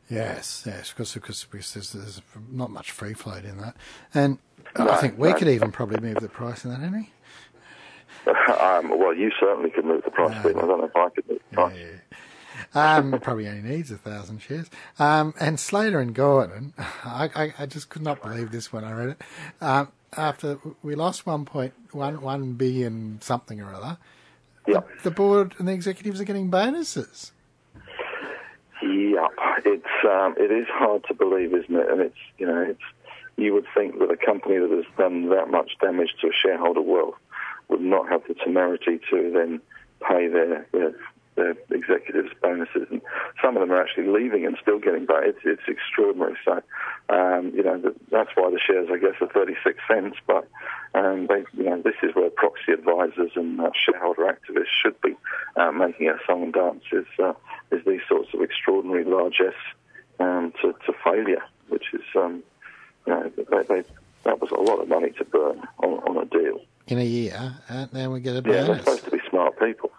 Yes, 0.08 0.64
yes, 0.66 0.90
because, 0.90 1.14
because, 1.14 1.44
because 1.44 1.72
there's, 1.72 1.92
there's, 1.92 2.22
not 2.50 2.72
much 2.72 2.90
free 2.90 3.14
float 3.14 3.44
in 3.44 3.58
that. 3.58 3.76
And 4.12 4.38
no, 4.76 4.90
I 4.90 4.96
think 4.96 5.16
we 5.16 5.28
no. 5.28 5.34
could 5.36 5.46
even 5.46 5.70
probably 5.70 6.00
move 6.00 6.18
the 6.18 6.28
price 6.28 6.64
in 6.64 6.72
that, 6.72 6.80
Henry. 6.80 7.12
um, 8.60 8.90
well, 8.98 9.14
you 9.14 9.30
certainly 9.38 9.70
could 9.70 9.84
move 9.84 10.04
the 10.04 10.10
price, 10.10 10.44
no, 10.44 10.50
I 10.50 10.52
don't 10.52 10.78
know 10.78 10.84
if 10.84 10.96
I 10.96 11.08
could 11.10 11.28
move 11.28 11.40
the 11.50 11.54
price. 11.54 11.76
Yeah, 11.76 11.86
yeah. 11.86 11.96
Um, 12.74 13.18
probably 13.22 13.48
only 13.48 13.68
needs 13.68 13.90
a 13.90 13.96
thousand 13.96 14.40
shares. 14.42 14.70
Um, 14.98 15.34
and 15.40 15.58
Slater 15.58 16.00
and 16.00 16.14
Gordon, 16.14 16.74
I, 16.78 17.30
I, 17.34 17.54
I, 17.58 17.66
just 17.66 17.88
could 17.88 18.02
not 18.02 18.22
believe 18.22 18.50
this 18.50 18.72
when 18.72 18.84
I 18.84 18.92
read 18.92 19.08
it. 19.10 19.22
Um, 19.60 19.88
after 20.16 20.58
we 20.82 20.94
lost 20.94 21.24
1.1 21.24 22.58
billion 22.58 23.20
something 23.20 23.60
or 23.60 23.72
other, 23.72 23.98
yep. 24.66 24.88
the, 24.98 25.04
the 25.04 25.10
board 25.10 25.54
and 25.58 25.68
the 25.68 25.72
executives 25.72 26.20
are 26.20 26.24
getting 26.24 26.50
bonuses. 26.50 27.32
Yep, 28.82 29.30
it's 29.66 30.04
um, 30.04 30.34
it 30.38 30.50
is 30.50 30.66
hard 30.68 31.04
to 31.08 31.14
believe, 31.14 31.52
isn't 31.52 31.76
it? 31.76 31.90
And 31.90 32.00
it's 32.00 32.16
you 32.38 32.46
know 32.46 32.62
it's 32.62 32.80
you 33.36 33.52
would 33.52 33.66
think 33.74 33.98
that 33.98 34.10
a 34.10 34.16
company 34.16 34.58
that 34.58 34.70
has 34.70 34.86
done 34.96 35.28
that 35.28 35.50
much 35.50 35.72
damage 35.80 36.14
to 36.22 36.28
a 36.28 36.32
shareholder 36.32 36.80
wealth 36.80 37.16
would 37.70 37.80
not 37.80 38.08
have 38.08 38.22
the 38.28 38.34
temerity 38.34 39.00
to 39.10 39.30
then 39.32 39.60
pay 40.06 40.28
their 40.28 40.66
their, 40.72 40.94
their 41.36 41.54
executives 41.70 42.30
bonuses, 42.42 42.88
and 42.90 43.00
some 43.42 43.56
of 43.56 43.60
them 43.60 43.72
are 43.72 43.80
actually 43.80 44.08
leaving 44.08 44.44
and 44.44 44.56
still 44.60 44.78
getting 44.78 45.06
paid. 45.06 45.34
It's, 45.34 45.38
it's 45.44 45.62
extraordinary. 45.68 46.36
So, 46.44 46.60
um, 47.08 47.52
you 47.54 47.62
know, 47.62 47.80
that's 48.10 48.30
why 48.34 48.50
the 48.50 48.60
shares, 48.64 48.88
I 48.92 48.98
guess, 48.98 49.20
are 49.20 49.32
36 49.32 49.78
cents. 49.88 50.16
But 50.26 50.48
um, 50.94 51.26
they, 51.28 51.44
you 51.56 51.64
know, 51.64 51.80
this 51.82 51.94
is 52.02 52.14
where 52.14 52.30
proxy 52.30 52.72
advisors 52.72 53.32
and 53.36 53.60
uh, 53.60 53.70
shareholder 53.74 54.24
activists 54.24 54.74
should 54.82 55.00
be 55.00 55.16
uh, 55.56 55.70
making 55.72 56.08
a 56.08 56.18
song 56.26 56.44
and 56.44 56.52
dance. 56.52 56.84
Is 56.92 57.06
uh, 57.18 57.32
is 57.70 57.84
these 57.86 58.02
sorts 58.08 58.28
of 58.34 58.42
extraordinary 58.42 59.04
largesse 59.04 59.54
um, 60.18 60.52
to, 60.60 60.74
to, 60.86 60.92
failure, 61.02 61.42
which 61.68 61.86
is, 61.92 62.02
um, 62.14 62.42
you 63.06 63.12
know, 63.12 63.30
they, 63.36 63.62
they, 63.62 63.84
that 64.24 64.40
was 64.40 64.50
a 64.50 64.60
lot 64.60 64.80
of 64.80 64.88
money 64.88 65.10
to 65.10 65.24
burn 65.24 65.62
on, 65.82 65.90
on 66.08 66.16
a 66.18 66.26
deal. 66.26 66.60
In 66.90 66.98
a 66.98 67.04
year, 67.04 67.54
and 67.68 67.88
then 67.92 68.10
we 68.10 68.20
get 68.20 68.34
a 68.34 68.42
bonus. 68.42 68.56
Yeah, 68.56 68.64
they're 68.64 68.78
supposed 68.80 69.04
to 69.04 69.10
be 69.12 69.20
smart 69.30 69.56
people. 69.60 69.92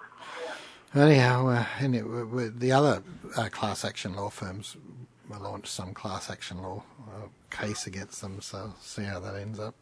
Anyhow, 0.94 1.48
uh, 1.48 1.66
and 1.80 1.96
it, 1.96 2.60
the 2.60 2.74
other 2.74 3.02
uh, 3.38 3.48
class 3.48 3.86
action 3.86 4.14
law 4.14 4.30
firms 4.30 4.76
will 5.30 5.40
launch 5.40 5.68
some 5.68 5.94
class 5.94 6.30
action 6.30 6.62
law 6.62 6.84
uh, 7.08 7.28
case 7.50 7.88
against 7.88 8.22
them, 8.22 8.42
so 8.42 8.74
see 8.82 9.04
how 9.04 9.22
that 9.22 9.36
ends 9.36 9.58
up. 9.58 9.74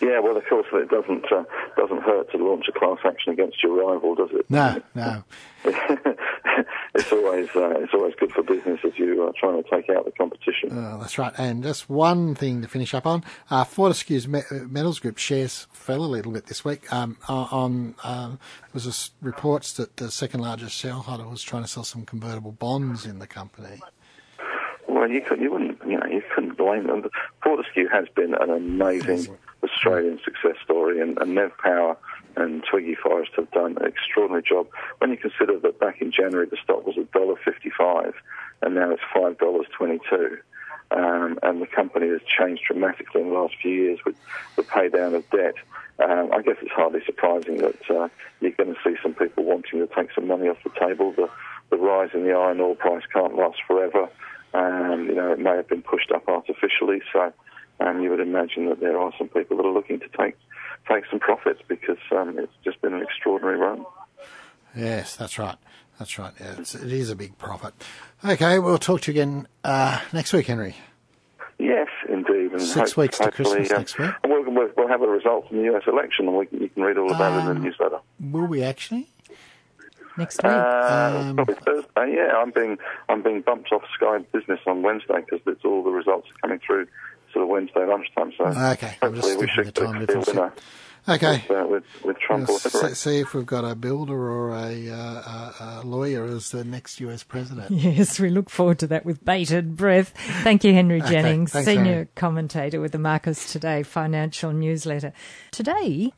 Yeah, 0.00 0.18
well, 0.18 0.36
of 0.36 0.44
course, 0.48 0.66
it 0.72 0.90
doesn't 0.90 1.30
uh, 1.30 1.44
doesn't 1.76 2.02
hurt 2.02 2.32
to 2.32 2.38
launch 2.38 2.66
a 2.68 2.72
class 2.72 2.98
action 3.04 3.32
against 3.32 3.62
your 3.62 3.88
rival, 3.88 4.16
does 4.16 4.30
it? 4.32 4.50
No, 4.50 4.82
no. 4.96 5.22
it's 6.94 7.12
always 7.12 7.48
uh, 7.54 7.74
it's 7.78 7.94
always 7.94 8.14
good 8.16 8.32
for 8.32 8.42
business 8.42 8.80
if 8.84 8.98
you 8.98 9.22
are 9.22 9.32
trying 9.38 9.62
to 9.62 9.68
take 9.68 9.88
out 9.90 10.04
the 10.04 10.10
competition. 10.12 10.70
Oh, 10.72 10.98
that's 11.00 11.18
right. 11.18 11.32
And 11.38 11.62
just 11.62 11.88
one 11.88 12.34
thing 12.34 12.62
to 12.62 12.68
finish 12.68 12.94
up 12.94 13.06
on: 13.06 13.24
uh, 13.50 13.64
Fortescue's 13.64 14.26
Metals 14.28 14.98
Group 14.98 15.18
shares 15.18 15.66
fell 15.72 16.04
a 16.04 16.06
little 16.06 16.32
bit 16.32 16.46
this 16.46 16.64
week. 16.64 16.92
Um, 16.92 17.16
on 17.28 17.94
um, 18.04 18.38
there 18.72 18.82
was 18.84 19.10
reports 19.20 19.72
that 19.74 19.96
the 19.96 20.10
second 20.10 20.40
largest 20.40 20.74
shareholder 20.74 21.28
was 21.28 21.42
trying 21.42 21.62
to 21.62 21.68
sell 21.68 21.84
some 21.84 22.04
convertible 22.04 22.52
bonds 22.52 23.06
in 23.06 23.18
the 23.18 23.26
company. 23.26 23.80
Well, 24.88 25.08
you 25.08 25.22
could, 25.22 25.40
you 25.40 25.50
wouldn't, 25.50 25.78
you 25.86 25.98
know, 25.98 26.06
you 26.06 26.22
couldn't 26.34 26.56
blame 26.56 26.86
them. 26.86 27.08
Fortescue 27.42 27.88
has 27.88 28.06
been 28.14 28.34
an 28.34 28.50
amazing 28.50 29.38
Australian 29.64 30.20
success 30.24 30.56
story, 30.62 31.00
and, 31.00 31.18
and 31.18 31.34
Nev 31.34 31.56
Power 31.58 31.96
and 32.36 32.62
Twiggy 32.64 32.94
Forrest 32.94 33.32
have 33.36 33.50
done 33.50 33.76
an 33.78 33.86
extraordinary 33.86 34.42
job. 34.42 34.68
When 34.98 35.10
you 35.10 35.16
consider 35.16 35.58
that 35.58 35.78
back 35.78 36.00
in 36.00 36.12
January 36.12 36.46
the 36.46 36.56
stock 36.62 36.86
was 36.86 36.96
$1.55 36.96 38.12
and 38.62 38.74
now 38.74 38.90
it's 38.90 39.02
$5.22. 39.14 40.38
Um, 40.90 41.38
and 41.42 41.62
the 41.62 41.66
company 41.66 42.08
has 42.08 42.20
changed 42.38 42.64
dramatically 42.66 43.22
in 43.22 43.30
the 43.30 43.34
last 43.34 43.54
few 43.62 43.72
years 43.72 43.98
with 44.04 44.14
the 44.56 44.62
pay 44.62 44.88
down 44.90 45.14
of 45.14 45.28
debt. 45.30 45.54
Um, 45.98 46.30
I 46.32 46.42
guess 46.42 46.56
it's 46.60 46.72
hardly 46.72 47.00
surprising 47.06 47.58
that 47.58 47.90
uh, 47.90 48.08
you're 48.40 48.52
going 48.52 48.74
to 48.74 48.80
see 48.84 48.96
some 49.02 49.14
people 49.14 49.44
wanting 49.44 49.86
to 49.86 49.94
take 49.94 50.12
some 50.14 50.26
money 50.26 50.48
off 50.48 50.58
the 50.64 50.70
table. 50.78 51.12
The, 51.12 51.30
the 51.70 51.76
rise 51.78 52.10
in 52.12 52.24
the 52.24 52.32
iron 52.32 52.60
ore 52.60 52.76
price 52.76 53.04
can't 53.12 53.36
last 53.36 53.60
forever. 53.66 54.08
Um, 54.52 55.06
you 55.08 55.14
know, 55.14 55.32
it 55.32 55.38
may 55.38 55.56
have 55.56 55.68
been 55.68 55.82
pushed 55.82 56.10
up 56.12 56.28
artificially, 56.28 57.00
so 57.12 57.32
um, 57.86 58.00
you 58.02 58.10
would 58.10 58.20
imagine 58.20 58.68
that 58.68 58.80
there 58.80 58.98
are 58.98 59.12
some 59.18 59.28
people 59.28 59.56
that 59.58 59.64
are 59.66 59.72
looking 59.72 60.00
to 60.00 60.08
take 60.18 60.36
take 60.88 61.04
some 61.10 61.20
profits 61.20 61.60
because 61.68 61.98
um, 62.10 62.38
it's 62.38 62.52
just 62.64 62.80
been 62.82 62.92
an 62.94 63.02
extraordinary 63.02 63.56
run. 63.58 63.84
Yes, 64.76 65.16
that's 65.16 65.38
right. 65.38 65.56
That's 65.98 66.18
right. 66.18 66.32
Yeah, 66.40 66.54
it's, 66.58 66.74
it 66.74 66.92
is 66.92 67.10
a 67.10 67.16
big 67.16 67.38
profit. 67.38 67.74
Okay, 68.24 68.58
we'll 68.58 68.78
talk 68.78 69.02
to 69.02 69.12
you 69.12 69.20
again 69.20 69.46
uh, 69.64 70.00
next 70.12 70.32
week, 70.32 70.46
Henry. 70.46 70.74
Yes, 71.58 71.88
indeed. 72.08 72.52
And 72.52 72.62
Six 72.62 72.92
hope- 72.92 72.96
weeks 73.02 73.18
to 73.18 73.30
Christmas 73.30 73.70
uh, 73.70 73.78
next 73.78 73.98
week. 73.98 74.10
We'll, 74.24 74.42
we'll, 74.50 74.70
we'll 74.76 74.88
have 74.88 75.02
a 75.02 75.06
result 75.06 75.48
from 75.48 75.58
the 75.58 75.74
US 75.76 75.82
election, 75.86 76.26
and 76.26 76.36
we 76.36 76.46
can, 76.46 76.60
you 76.60 76.68
can 76.70 76.82
read 76.82 76.96
all 76.98 77.12
about 77.12 77.34
it 77.34 77.42
in 77.42 77.48
Um, 77.48 77.54
the 77.58 77.60
newsletter. 77.68 77.98
Will 78.18 78.46
we 78.46 78.62
actually? 78.64 79.08
Next 80.18 80.42
week. 80.42 80.52
Uh, 80.52 81.18
Um, 81.28 81.36
probably 81.36 81.54
Thursday. 81.54 82.14
Yeah, 82.16 82.36
I'm 82.36 82.50
being 82.50 82.78
I'm 83.08 83.22
being 83.22 83.40
bumped 83.42 83.70
off 83.72 83.82
Sky 83.94 84.18
Business 84.32 84.60
on 84.66 84.82
Wednesday 84.82 85.20
because 85.24 85.40
it's 85.46 85.64
all 85.64 85.82
the 85.84 85.90
results 85.90 86.28
are 86.30 86.38
coming 86.48 86.60
through 86.66 86.86
sort 87.32 87.42
of 87.44 87.48
Wednesday 87.48 87.86
lunchtime. 87.86 88.32
So 88.36 88.44
Okay, 88.44 88.96
I'm 89.02 89.14
just 89.14 89.28
hopefully 89.28 89.36
we 89.36 89.48
should 89.48 89.66
the 89.66 89.72
time 89.72 89.92
get 89.94 90.02
a 90.02 90.06
difference. 90.06 90.26
winner 90.28 90.52
Okay. 91.08 91.42
with, 91.48 91.50
uh, 91.50 91.66
with 91.66 91.84
with 92.04 92.16
Trump 92.20 92.46
We'll 92.46 92.58
or 92.58 92.60
whatever. 92.60 92.88
see, 92.90 92.94
see 92.94 93.18
if 93.20 93.34
we've 93.34 93.44
got 93.44 93.64
a 93.64 93.74
builder 93.74 94.16
or 94.30 94.50
a, 94.50 94.88
uh, 94.88 94.94
a, 94.94 95.54
a 95.60 95.82
lawyer 95.84 96.24
as 96.24 96.50
the 96.52 96.62
next 96.62 97.00
US 97.00 97.24
president. 97.24 97.70
Yes, 97.72 98.20
we 98.20 98.30
look 98.30 98.48
forward 98.48 98.78
to 98.78 98.86
that 98.86 99.04
with 99.04 99.24
bated 99.24 99.74
breath. 99.76 100.12
Thank 100.44 100.62
you, 100.62 100.72
Henry 100.72 101.02
Okay, 101.02 101.10
Jennings, 101.10 101.50
thanks, 101.52 101.66
senior 101.66 101.84
Henry. 101.92 102.08
commentator 102.14 102.80
with 102.80 102.92
the 102.92 102.98
Marcus 103.00 103.50
Today 103.50 103.82
financial 103.82 104.52
newsletter. 104.52 105.12
Today, 105.50 106.12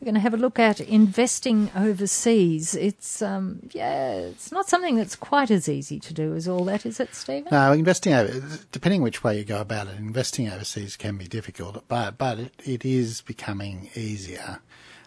we're 0.00 0.06
going 0.06 0.14
to 0.14 0.20
have 0.20 0.32
a 0.32 0.38
look 0.38 0.58
at 0.58 0.80
investing 0.80 1.70
overseas. 1.76 2.74
It's 2.74 3.20
um, 3.20 3.60
yeah, 3.72 4.12
it's 4.14 4.50
not 4.50 4.68
something 4.68 4.96
that's 4.96 5.14
quite 5.14 5.50
as 5.50 5.68
easy 5.68 6.00
to 6.00 6.14
do 6.14 6.34
as 6.34 6.48
all 6.48 6.64
that, 6.64 6.86
is 6.86 7.00
it, 7.00 7.14
Stephen? 7.14 7.48
No, 7.52 7.72
investing 7.72 8.14
depending 8.72 9.02
which 9.02 9.22
way 9.22 9.36
you 9.36 9.44
go 9.44 9.60
about 9.60 9.88
it, 9.88 9.98
investing 9.98 10.48
overseas 10.48 10.96
can 10.96 11.18
be 11.18 11.26
difficult, 11.26 11.84
but 11.86 12.16
but 12.16 12.38
it, 12.38 12.54
it 12.64 12.84
is 12.84 13.20
becoming 13.20 13.90
easier, 13.94 14.60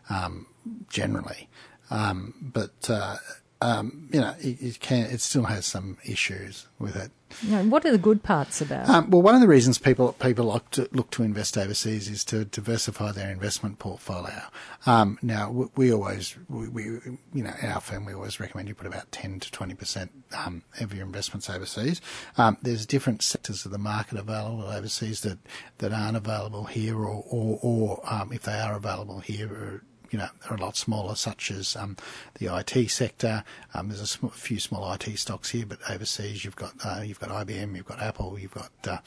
um, 0.10 0.46
generally. 0.90 1.50
Um, 1.90 2.36
but 2.42 2.90
uh, 2.90 3.18
um, 3.64 4.10
you 4.12 4.20
know, 4.20 4.36
it, 4.42 4.62
it 4.62 4.80
can 4.82 5.06
it 5.06 5.22
still 5.22 5.44
has 5.44 5.66
some 5.66 5.98
issues 6.04 6.68
with 6.80 6.98
it. 6.98 7.12
You 7.42 7.52
know, 7.52 7.64
what 7.64 7.86
are 7.86 7.92
the 7.92 7.98
good 7.98 8.22
parts 8.22 8.60
about? 8.62 8.90
Um, 8.90 9.10
well, 9.10 9.22
one 9.22 9.36
of 9.36 9.42
the 9.42 9.48
reasons 9.48 9.78
people 9.78 10.12
people 10.14 10.48
look 10.48 10.70
to, 10.72 10.90
look 10.92 11.10
to 11.12 11.24
invest 11.24 11.58
overseas 11.58 12.10
is 12.10 12.26
to 12.26 12.44
diversify 12.44 13.14
their 13.14 13.32
investment 13.32 13.80
portfolio. 13.80 14.42
Um, 14.86 15.18
now, 15.22 15.50
we, 15.50 15.66
we 15.78 15.94
always, 15.94 16.36
we, 16.50 16.68
we, 16.68 16.84
you 16.84 17.44
know, 17.44 17.54
in 17.62 17.70
our 17.70 17.80
firm, 17.80 18.04
we 18.04 18.14
always 18.14 18.38
recommend 18.38 18.68
you 18.68 18.76
put 18.76 18.86
about 18.86 19.10
10 19.14 19.40
to 19.40 19.52
20 19.52 19.74
percent 19.76 20.12
um, 20.38 20.64
of 20.82 20.94
your 20.94 21.06
investments 21.06 21.50
overseas. 21.50 22.02
Um, 22.38 22.58
there's 22.62 22.86
different 22.86 23.22
sectors 23.22 23.66
of 23.66 23.72
the 23.72 23.78
market 23.78 24.20
available 24.20 24.66
overseas 24.66 25.22
that, 25.22 25.40
that 25.78 25.94
aren't 25.94 26.18
available 26.18 26.66
here, 26.66 26.98
or 26.98 27.24
or, 27.30 27.60
or 27.62 28.14
um, 28.14 28.34
if 28.34 28.44
they 28.44 28.60
are 28.60 28.76
available 28.76 29.22
here. 29.22 29.84
You 30.14 30.20
know, 30.20 30.30
are 30.48 30.58
a 30.58 30.62
lot 30.62 30.78
smaller, 30.78 31.16
such 31.16 31.50
as 31.50 31.76
um, 31.76 31.98
the 32.36 32.56
IT 32.56 32.92
sector. 32.92 33.44
Um, 33.74 33.88
there's 33.88 34.00
a 34.00 34.06
sm- 34.08 34.28
few 34.28 34.60
small 34.60 34.94
IT 34.94 35.18
stocks 35.18 35.50
here, 35.50 35.66
but 35.66 35.80
overseas 35.90 36.46
you've 36.46 36.56
got 36.56 36.74
uh, 36.86 37.02
you've 37.04 37.20
got 37.20 37.30
IBM, 37.30 37.76
you've 37.76 37.88
got 37.88 38.00
Apple, 38.00 38.38
you've 38.40 38.54
got 38.54 38.72
uh, 38.88 38.98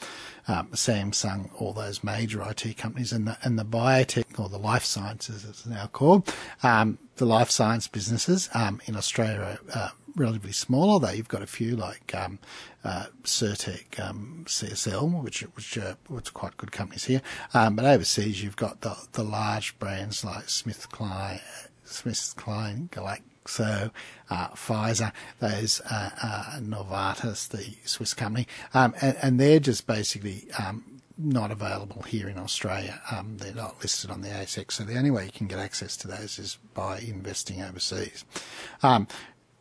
um, 0.49 0.67
Samsung, 0.73 1.49
all 1.61 1.71
those 1.71 2.03
major 2.03 2.41
IT 2.43 2.75
companies, 2.75 3.13
and 3.13 3.25
the 3.25 3.37
and 3.43 3.57
the 3.57 3.63
biotech 3.63 4.37
or 4.37 4.49
the 4.49 4.59
life 4.59 4.83
sciences, 4.83 5.45
as 5.45 5.51
it's 5.51 5.65
now 5.65 5.87
called, 5.87 6.29
um, 6.61 6.97
the 7.15 7.25
life 7.25 7.49
science 7.49 7.87
businesses 7.87 8.49
um, 8.53 8.81
in 8.85 8.97
Australia 8.97 9.59
uh, 9.73 9.89
relatively 10.17 10.51
small, 10.51 10.89
although 10.89 11.11
you've 11.11 11.27
got 11.27 11.41
a 11.41 11.47
few 11.47 11.75
like 11.75 12.13
um, 12.13 12.39
uh, 12.83 13.05
Sirtex, 13.23 13.99
um, 13.99 14.43
CSL, 14.47 15.23
which 15.23 15.41
which 15.41 15.77
are 15.77 15.97
which 16.07 16.29
are 16.29 16.33
quite 16.33 16.57
good 16.57 16.71
companies 16.71 17.05
here. 17.05 17.21
Um, 17.53 17.75
but 17.75 17.85
overseas, 17.85 18.43
you've 18.43 18.55
got 18.55 18.81
the 18.81 18.95
the 19.13 19.23
large 19.23 19.77
brands 19.79 20.25
like 20.25 20.45
SmithKline, 20.45 21.41
Smith 21.85 22.33
Klein, 22.35 22.89
Galaxo, 22.91 23.91
uh, 24.29 24.47
Pfizer, 24.49 25.11
those 25.39 25.81
uh, 25.89 26.09
uh, 26.21 26.59
Novartis, 26.59 27.47
the 27.49 27.75
Swiss 27.85 28.13
company, 28.13 28.47
um, 28.73 28.93
and, 29.01 29.17
and 29.21 29.39
they're 29.39 29.59
just 29.59 29.87
basically. 29.87 30.47
Um, 30.59 30.93
not 31.19 31.49
available 31.49 32.03
here 32.03 32.29
in 32.29 32.37
Australia. 32.37 33.01
Um, 33.11 33.37
they're 33.37 33.51
not 33.51 33.81
listed 33.81 34.11
on 34.11 34.21
the 34.21 34.27
ASX, 34.27 34.73
so 34.73 34.83
the 34.83 34.99
only 34.99 35.09
way 35.09 35.25
you 35.25 35.31
can 35.31 35.47
get 35.47 35.57
access 35.57 35.97
to 35.97 36.07
those 36.07 36.37
is 36.37 36.59
by 36.75 36.99
investing 36.99 37.59
overseas. 37.63 38.23
Um, 38.83 39.07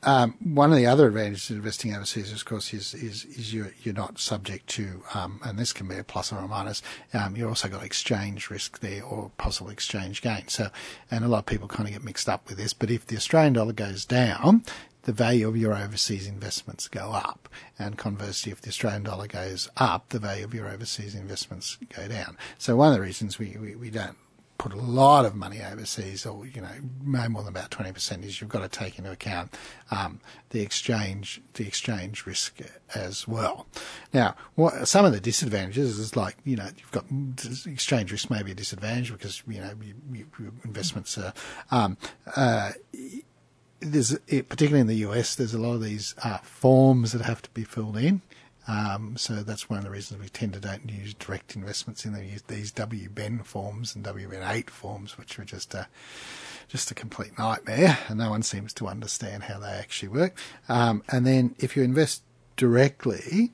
um, 0.03 0.37
one 0.43 0.71
of 0.71 0.77
the 0.77 0.87
other 0.87 1.09
advantages 1.09 1.51
of 1.51 1.57
investing 1.57 1.95
overseas, 1.95 2.33
of 2.33 2.45
course, 2.45 2.73
is 2.73 2.95
is, 2.95 3.25
is 3.25 3.53
you're, 3.53 3.73
you're 3.83 3.95
not 3.95 4.19
subject 4.19 4.69
to, 4.71 5.03
um, 5.15 5.41
and 5.45 5.59
this 5.59 5.73
can 5.73 5.89
be 5.89 5.97
a 5.97 6.05
plus 6.05 6.33
or 6.33 6.39
a 6.39 6.47
minus. 6.49 6.83
Um, 7.13 7.35
you've 7.35 7.49
also 7.49 7.69
got 7.69 7.83
exchange 7.83 8.51
risk 8.51 8.81
there 8.81 9.03
or 9.03 9.31
possible 9.37 9.71
exchange 9.71 10.23
gain. 10.23 10.49
So, 10.49 10.69
and 11.11 11.25
a 11.25 11.29
lot 11.29 11.39
of 11.39 11.47
people 11.47 11.67
kind 11.67 11.89
of 11.89 11.93
get 11.93 12.05
mixed 12.05 12.29
up 12.29 12.49
with 12.49 12.59
this. 12.59 12.73
But 12.73 12.91
if 12.91 13.07
the 13.07 13.17
Australian 13.17 13.55
dollar 13.55 13.73
goes 13.73 14.05
down, 14.05 14.65
the 15.03 15.13
value 15.13 15.49
of 15.49 15.57
your 15.57 15.75
overseas 15.75 16.27
investments 16.27 16.89
go 16.89 17.13
up, 17.13 17.49
and 17.79 17.97
conversely, 17.97 18.53
if 18.53 18.61
the 18.61 18.69
Australian 18.69 19.05
dollar 19.05 19.27
goes 19.27 19.69
up, 19.77 20.09
the 20.11 20.19
value 20.19 20.45
of 20.45 20.55
your 20.55 20.69
overseas 20.69 21.15
investments 21.15 21.79
go 21.97 22.07
down. 22.07 22.37
So 22.59 22.77
one 22.77 22.89
of 22.89 22.95
the 22.95 23.03
reasons 23.03 23.39
we, 23.39 23.57
we, 23.59 23.75
we 23.77 23.91
don't 23.91 24.17
put 24.69 24.77
a 24.77 24.83
lot 24.83 25.25
of 25.25 25.35
money 25.35 25.63
overseas, 25.63 26.27
or 26.27 26.45
you 26.45 26.61
know, 26.61 26.69
no 27.05 27.29
more 27.29 27.43
than 27.43 27.53
about 27.53 27.71
twenty 27.71 27.93
percent, 27.93 28.25
is 28.25 28.41
you've 28.41 28.51
got 28.51 28.63
to 28.63 28.69
take 28.69 28.99
into 28.99 29.13
account 29.13 29.55
um, 29.93 30.21
the 30.51 30.61
exchange, 30.61 31.41
the 31.55 31.67
exchange 31.67 32.27
risk 32.27 32.59
as 32.95 33.29
well. 33.29 33.67
Now, 34.13 34.35
what, 34.57 34.89
some 34.89 35.05
of 35.05 35.13
the 35.13 35.21
disadvantages 35.21 35.99
is 36.01 36.17
like 36.17 36.37
you 36.45 36.57
know, 36.57 36.69
you've 36.77 36.91
got 36.91 37.05
exchange 37.71 38.11
risk 38.11 38.29
may 38.29 38.43
be 38.43 38.53
a 38.53 38.55
disadvantage 38.55 39.13
because 39.13 39.43
you 39.47 39.61
know 39.61 39.73
you, 39.81 39.95
you, 40.13 40.27
your 40.41 40.53
investments 40.65 41.17
are. 41.17 41.33
Um, 41.71 41.97
uh, 42.35 42.73
there's 43.81 44.19
particularly 44.19 44.81
in 44.81 44.87
the 44.89 45.07
US, 45.09 45.37
there's 45.37 45.55
a 45.55 45.59
lot 45.59 45.75
of 45.75 45.83
these 45.83 46.15
uh, 46.25 46.39
forms 46.39 47.13
that 47.13 47.23
have 47.23 47.43
to 47.43 47.51
be 47.51 47.63
filled 47.63 47.97
in. 47.97 48.23
Um, 48.69 49.17
so 49.17 49.43
that's 49.43 49.71
one 49.71 49.79
of 49.79 49.85
the 49.85 49.91
reasons 49.91 50.21
we 50.21 50.29
tend 50.29 50.55
to 50.55 50.61
don't 50.61 50.91
use 50.91 51.15
direct 51.15 51.55
investments 51.55 52.05
in 52.05 52.13
them. 52.13 52.23
We 52.23 52.33
use 52.33 52.43
these 52.43 52.73
WBEN 52.73 53.45
forms 53.45 53.95
and 53.95 54.05
WBEN8 54.05 54.71
forms, 54.71 55.17
which 55.17 55.39
are 55.39 55.45
just 55.45 55.75
a 55.75 55.89
just 56.69 56.91
a 56.91 56.95
complete 56.95 57.39
nightmare, 57.39 57.97
and 58.09 58.19
no 58.19 58.31
one 58.31 58.43
seems 58.43 58.73
to 58.75 58.89
understand 58.89 59.45
how 59.45 59.61
they 59.61 59.69
actually 59.69 60.09
work. 60.09 60.37
Um, 60.69 61.05
and 61.09 61.25
then 61.25 61.55
if 61.59 61.77
you 61.77 61.85
invest 61.85 62.23
directly, 62.57 63.53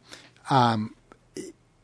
um, 0.49 0.95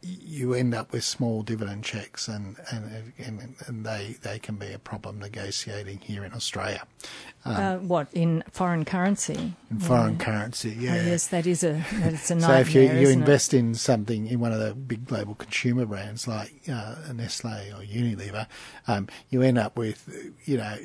you 0.09 0.55
end 0.55 0.75
up 0.75 0.93
with 0.93 1.05
small 1.05 1.43
dividend 1.43 1.85
checks, 1.85 2.29
and 2.29 2.57
and 2.71 3.13
and, 3.19 3.55
and 3.67 3.85
they 3.85 4.17
they 4.23 4.39
can 4.39 4.57
be 4.57 4.73
a 4.73 4.79
problem 4.79 5.19
negotiating 5.19 5.99
here 5.99 6.25
in 6.25 6.33
Australia. 6.33 6.83
uh, 7.45 7.77
what 7.77 8.09
in 8.13 8.43
foreign 8.51 8.85
currency? 8.85 9.55
In 9.71 9.79
foreign 9.81 10.19
currency, 10.19 10.71
yeah. 10.71 10.93
Oh, 10.93 11.11
yes, 11.11 11.27
that 11.29 11.47
is 11.47 11.63
a 11.63 11.85
that's 11.95 12.31
a 12.31 12.35
nightmare. 12.35 12.57
So 12.57 12.61
if 12.61 12.75
you, 12.75 12.83
you 12.83 12.89
isn't 12.89 13.07
it? 13.07 13.23
invest 13.23 13.55
in 13.55 13.75
something 13.75 14.27
in 14.27 14.41
one 14.41 14.53
of 14.53 14.61
the 14.61 14.75
big 14.75 15.07
global 15.07 15.35
consumer 15.35 15.87
brands 15.87 16.27
like 16.27 16.53
uh, 16.73 16.97
Nestle 17.13 17.73
or 17.73 17.83
Unilever, 17.85 18.47
um, 18.87 19.09
you 19.31 19.43
end 19.43 19.59
up 19.59 19.77
with 19.77 20.09
you 20.45 20.57
know 20.57 20.77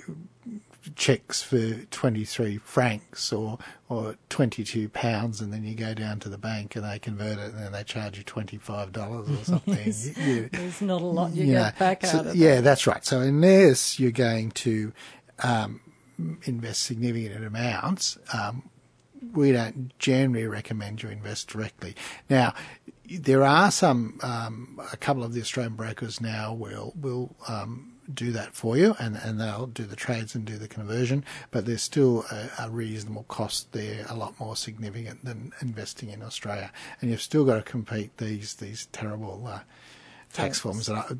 checks 0.95 1.41
for 1.41 1.73
23 1.91 2.57
francs 2.57 3.31
or 3.31 3.57
or 3.89 4.15
22 4.29 4.89
pounds 4.89 5.39
and 5.41 5.53
then 5.53 5.63
you 5.63 5.75
go 5.75 5.93
down 5.93 6.19
to 6.19 6.29
the 6.29 6.37
bank 6.37 6.75
and 6.75 6.83
they 6.83 6.99
convert 6.99 7.37
it 7.39 7.53
and 7.53 7.57
then 7.59 7.71
they 7.71 7.83
charge 7.83 8.17
you 8.17 8.23
$25 8.23 9.41
or 9.41 9.43
something 9.45 9.75
Yes. 9.85 10.17
You- 10.17 10.49
There's 10.51 10.81
not 10.81 11.01
a 11.01 11.05
lot 11.05 11.33
you 11.33 11.45
you 11.45 11.51
get 11.53 11.73
know, 11.73 11.79
back 11.79 12.05
so- 12.05 12.19
out 12.19 12.27
of 12.27 12.35
yeah 12.35 12.61
that's 12.61 12.85
right 12.87 13.05
so 13.05 13.19
unless 13.21 13.99
you're 13.99 14.11
going 14.11 14.51
to 14.51 14.91
um, 15.41 15.79
invest 16.43 16.83
significant 16.83 17.45
amounts 17.45 18.17
um, 18.33 18.69
we 19.31 19.51
don't 19.53 19.97
generally 19.99 20.45
recommend 20.47 21.01
you 21.01 21.07
invest 21.09 21.47
directly. 21.47 21.95
Now, 22.29 22.53
there 23.09 23.43
are 23.45 23.71
some, 23.71 24.19
um, 24.21 24.77
a 24.91 24.97
couple 24.97 25.23
of 25.23 25.33
the 25.33 25.39
Australian 25.39 25.75
brokers 25.75 26.19
now 26.19 26.53
will 26.53 26.91
will 26.99 27.33
um, 27.47 27.92
do 28.11 28.31
that 28.31 28.53
for 28.53 28.77
you, 28.77 28.95
and, 28.99 29.15
and 29.15 29.39
they'll 29.39 29.67
do 29.67 29.83
the 29.83 29.95
trades 29.95 30.35
and 30.35 30.45
do 30.45 30.57
the 30.57 30.67
conversion. 30.67 31.23
But 31.51 31.65
there's 31.65 31.81
still 31.81 32.25
a, 32.31 32.49
a 32.65 32.69
reasonable 32.69 33.23
cost 33.27 33.71
there, 33.71 34.05
a 34.09 34.15
lot 34.15 34.39
more 34.39 34.55
significant 34.55 35.23
than 35.23 35.51
investing 35.61 36.09
in 36.09 36.21
Australia, 36.21 36.71
and 37.01 37.11
you've 37.11 37.21
still 37.21 37.45
got 37.45 37.55
to 37.55 37.61
compete 37.61 38.17
these 38.17 38.55
these 38.55 38.87
terrible 38.91 39.45
uh, 39.47 39.59
tax 40.33 40.59
forms 40.59 40.87
that 40.87 40.95
are, 40.95 41.17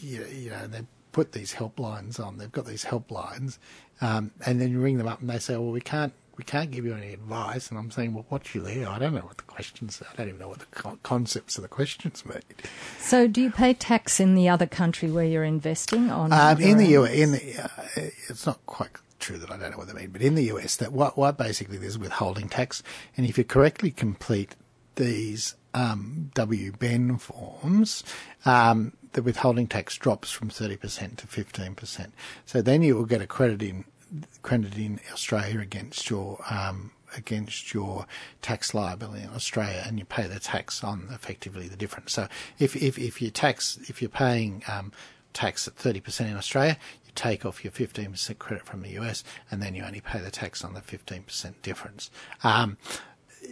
you 0.00 0.24
you 0.26 0.50
know 0.50 0.66
they 0.66 0.82
put 1.12 1.32
these 1.32 1.54
helplines 1.54 2.24
on. 2.24 2.38
They've 2.38 2.52
got 2.52 2.66
these 2.66 2.84
helplines, 2.84 3.58
um, 4.00 4.32
and 4.44 4.60
then 4.60 4.70
you 4.70 4.80
ring 4.80 4.98
them 4.98 5.08
up 5.08 5.20
and 5.20 5.30
they 5.30 5.38
say, 5.38 5.54
"Well, 5.56 5.72
we 5.72 5.80
can't." 5.80 6.12
We 6.36 6.44
can't 6.44 6.70
give 6.70 6.84
you 6.84 6.94
any 6.94 7.12
advice, 7.12 7.70
and 7.70 7.78
I'm 7.78 7.90
saying, 7.90 8.12
well, 8.12 8.26
what's 8.28 8.54
you 8.54 8.60
there? 8.60 8.88
I 8.88 8.98
don't 8.98 9.14
know 9.14 9.20
what 9.20 9.38
the 9.38 9.44
questions. 9.44 10.02
I 10.10 10.14
don't 10.16 10.28
even 10.28 10.40
know 10.40 10.48
what 10.48 10.58
the 10.58 10.66
co- 10.66 10.98
concepts 11.02 11.56
of 11.56 11.62
the 11.62 11.68
questions 11.68 12.24
mean. 12.26 12.42
So, 12.98 13.26
do 13.26 13.40
you 13.40 13.50
pay 13.50 13.72
tax 13.72 14.20
in 14.20 14.34
the 14.34 14.48
other 14.48 14.66
country 14.66 15.10
where 15.10 15.24
you're 15.24 15.44
investing 15.44 16.10
on? 16.10 16.32
Um, 16.32 16.60
in 16.60 16.78
the 16.78 16.88
US, 16.98 17.12
in 17.12 17.32
the, 17.32 17.64
uh, 17.64 18.10
it's 18.28 18.46
not 18.46 18.64
quite 18.66 18.90
true 19.18 19.38
that 19.38 19.50
I 19.50 19.56
don't 19.56 19.70
know 19.70 19.78
what 19.78 19.88
they 19.88 19.94
mean, 19.94 20.10
but 20.10 20.22
in 20.22 20.34
the 20.34 20.44
US, 20.52 20.76
that 20.76 20.92
what, 20.92 21.16
what 21.16 21.38
basically 21.38 21.78
there's 21.78 21.98
withholding 21.98 22.48
tax, 22.48 22.82
and 23.16 23.26
if 23.26 23.38
you 23.38 23.44
correctly 23.44 23.90
complete 23.90 24.54
these 24.96 25.54
um, 25.74 26.30
WBEN 26.34 27.20
forms, 27.20 28.02
um, 28.44 28.92
the 29.12 29.22
withholding 29.22 29.66
tax 29.66 29.96
drops 29.96 30.30
from 30.30 30.50
30% 30.50 31.16
to 31.16 31.26
15%. 31.26 32.10
So 32.44 32.62
then 32.62 32.82
you 32.82 32.96
will 32.96 33.04
get 33.04 33.20
a 33.20 33.26
credit 33.26 33.62
in 33.62 33.84
credit 34.42 34.76
in 34.76 35.00
Australia 35.12 35.60
against 35.60 36.08
your 36.10 36.42
um, 36.50 36.92
against 37.16 37.72
your 37.72 38.06
tax 38.42 38.74
liability 38.74 39.22
in 39.22 39.30
Australia, 39.30 39.82
and 39.86 39.98
you 39.98 40.04
pay 40.04 40.26
the 40.26 40.40
tax 40.40 40.82
on 40.84 41.08
effectively 41.12 41.68
the 41.68 41.76
difference. 41.76 42.12
So 42.12 42.28
if 42.58 42.76
if, 42.76 42.98
if 42.98 43.20
you 43.22 43.30
tax 43.30 43.78
if 43.88 44.00
you're 44.00 44.08
paying 44.08 44.62
um, 44.68 44.92
tax 45.32 45.68
at 45.68 45.76
30% 45.76 46.30
in 46.30 46.36
Australia, 46.36 46.78
you 47.04 47.12
take 47.14 47.44
off 47.44 47.62
your 47.62 47.70
15% 47.70 48.38
credit 48.38 48.64
from 48.64 48.82
the 48.82 48.98
US, 49.00 49.22
and 49.50 49.62
then 49.62 49.74
you 49.74 49.82
only 49.84 50.00
pay 50.00 50.18
the 50.18 50.30
tax 50.30 50.64
on 50.64 50.72
the 50.72 50.80
15% 50.80 51.54
difference. 51.62 52.10
Um, 52.42 52.78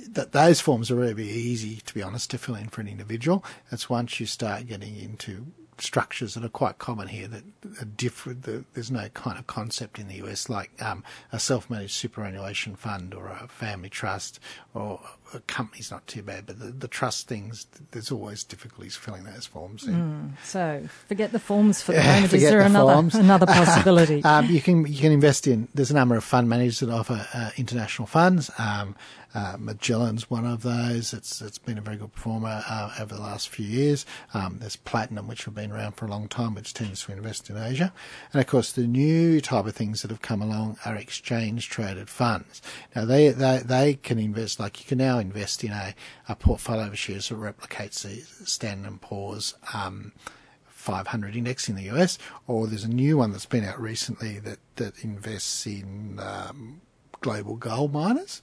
that 0.09 0.33
those 0.33 0.61
forms 0.61 0.91
are 0.91 0.97
really 0.97 1.29
easy, 1.29 1.77
to 1.77 1.95
be 1.95 2.03
honest, 2.03 2.31
to 2.31 2.39
fill 2.39 2.55
in 2.55 2.69
for 2.69 2.81
an 2.81 2.89
individual. 2.89 3.45
It's 3.71 3.89
once 3.91 4.19
you 4.19 4.27
start 4.27 4.67
getting 4.67 4.97
into 4.97 5.47
structures 5.79 6.35
that 6.35 6.45
are 6.45 6.49
quite 6.49 6.79
common 6.79 7.09
here 7.09 7.29
that 7.29 7.45
are 7.81 7.85
different. 7.85 8.47
There's 8.75 8.91
no 8.91 9.09
kind 9.11 9.39
of 9.39 9.47
concept 9.47 9.99
in 9.99 10.09
the 10.09 10.17
US 10.27 10.49
like 10.49 10.71
um, 10.83 11.05
a 11.33 11.39
self-managed 11.39 11.95
superannuation 11.95 12.77
fund 12.77 13.15
or 13.15 13.29
a 13.29 13.49
family 13.49 13.89
trust 13.89 14.41
or 14.73 15.01
a 15.35 15.41
company's 15.41 15.91
not 15.91 16.07
too 16.07 16.23
bad, 16.23 16.47
but 16.47 16.59
the, 16.59 16.67
the 16.67 16.89
trust 16.89 17.29
things, 17.29 17.67
there's 17.91 18.11
always 18.11 18.45
difficulties 18.45 18.97
filling 18.97 19.25
those 19.25 19.47
forms 19.47 19.87
in. 19.87 19.95
Mm, 19.95 20.45
so 20.45 20.87
forget 21.09 21.33
the 21.33 21.39
forms 21.39 21.83
for 21.83 21.93
the 21.93 22.03
moment. 22.03 22.33
Is 22.33 22.43
there 22.43 22.61
the 22.61 22.67
another 22.67 23.19
another 23.19 23.47
possibility? 23.47 24.23
um, 24.25 24.47
you 24.47 24.61
can 24.61 24.87
you 24.87 24.99
can 24.99 25.13
invest 25.13 25.47
in. 25.47 25.69
There's 25.75 25.91
a 25.91 25.95
number 25.95 26.17
of 26.17 26.25
fund 26.25 26.49
managers 26.49 26.81
that 26.81 26.91
offer 26.91 27.27
uh, 27.35 27.51
international 27.57 28.07
funds. 28.07 28.51
Um, 28.59 28.97
uh, 29.35 29.57
Magellan's 29.59 30.31
one 30.31 30.47
of 30.47 30.63
those. 30.63 31.13
It's 31.13 31.43
it's 31.43 31.59
been 31.59 31.77
a 31.77 31.81
very 31.81 31.97
good 31.97 32.13
performer 32.13 32.63
uh, 32.69 32.95
over 33.01 33.15
the 33.15 33.21
last 33.21 33.49
few 33.49 33.67
years. 33.67 34.07
Um, 34.33 34.59
there's 34.61 34.77
Platinum, 34.77 35.27
which 35.27 35.45
have 35.45 35.55
been 35.55 35.73
around 35.73 35.93
for 35.93 36.07
a 36.07 36.09
long 36.09 36.29
time, 36.29 36.55
which 36.55 36.73
tends 36.73 37.03
to 37.05 37.13
invest 37.13 37.51
in 37.51 37.57
Asia, 37.57 37.93
and 38.33 38.41
of 38.41 38.47
course 38.47 38.71
the 38.71 38.87
new 38.87 39.41
type 39.41 39.67
of 39.67 39.75
things 39.75 40.03
that 40.03 40.11
have 40.11 40.23
come 40.23 40.41
along 40.41 40.79
are 40.85 40.95
exchange 40.95 41.69
traded 41.69 42.09
funds. 42.09 42.63
Now 42.95 43.05
they 43.05 43.31
they 43.31 43.61
they 43.65 43.95
can 43.95 44.19
invest 44.19 44.61
like 44.61 44.79
you 44.81 44.87
can 44.87 44.99
now 44.99 45.19
invest 45.25 45.65
in 45.65 45.73
a, 45.73 45.95
a 46.29 46.37
portfolio 46.37 46.87
of 46.87 46.99
shares 46.99 47.29
that 47.29 47.39
replicates 47.39 48.03
the 48.03 48.47
Standard 48.47 48.89
and 48.89 49.01
Poor's. 49.01 49.55
Um, 49.73 50.13
500 50.67 51.35
index 51.35 51.67
in 51.71 51.77
the 51.77 51.91
US, 51.93 52.19
or 52.47 52.67
there's 52.67 52.85
a 52.85 52.89
new 52.89 53.17
one 53.17 53.33
that's 53.33 53.47
been 53.47 53.65
out 53.65 53.81
recently 53.81 54.39
that, 54.41 54.59
that 54.77 55.03
invests 55.03 55.67
in 55.67 56.21
um, 56.21 56.83
global 57.23 57.57
gold 57.57 57.91
miners. 57.91 58.43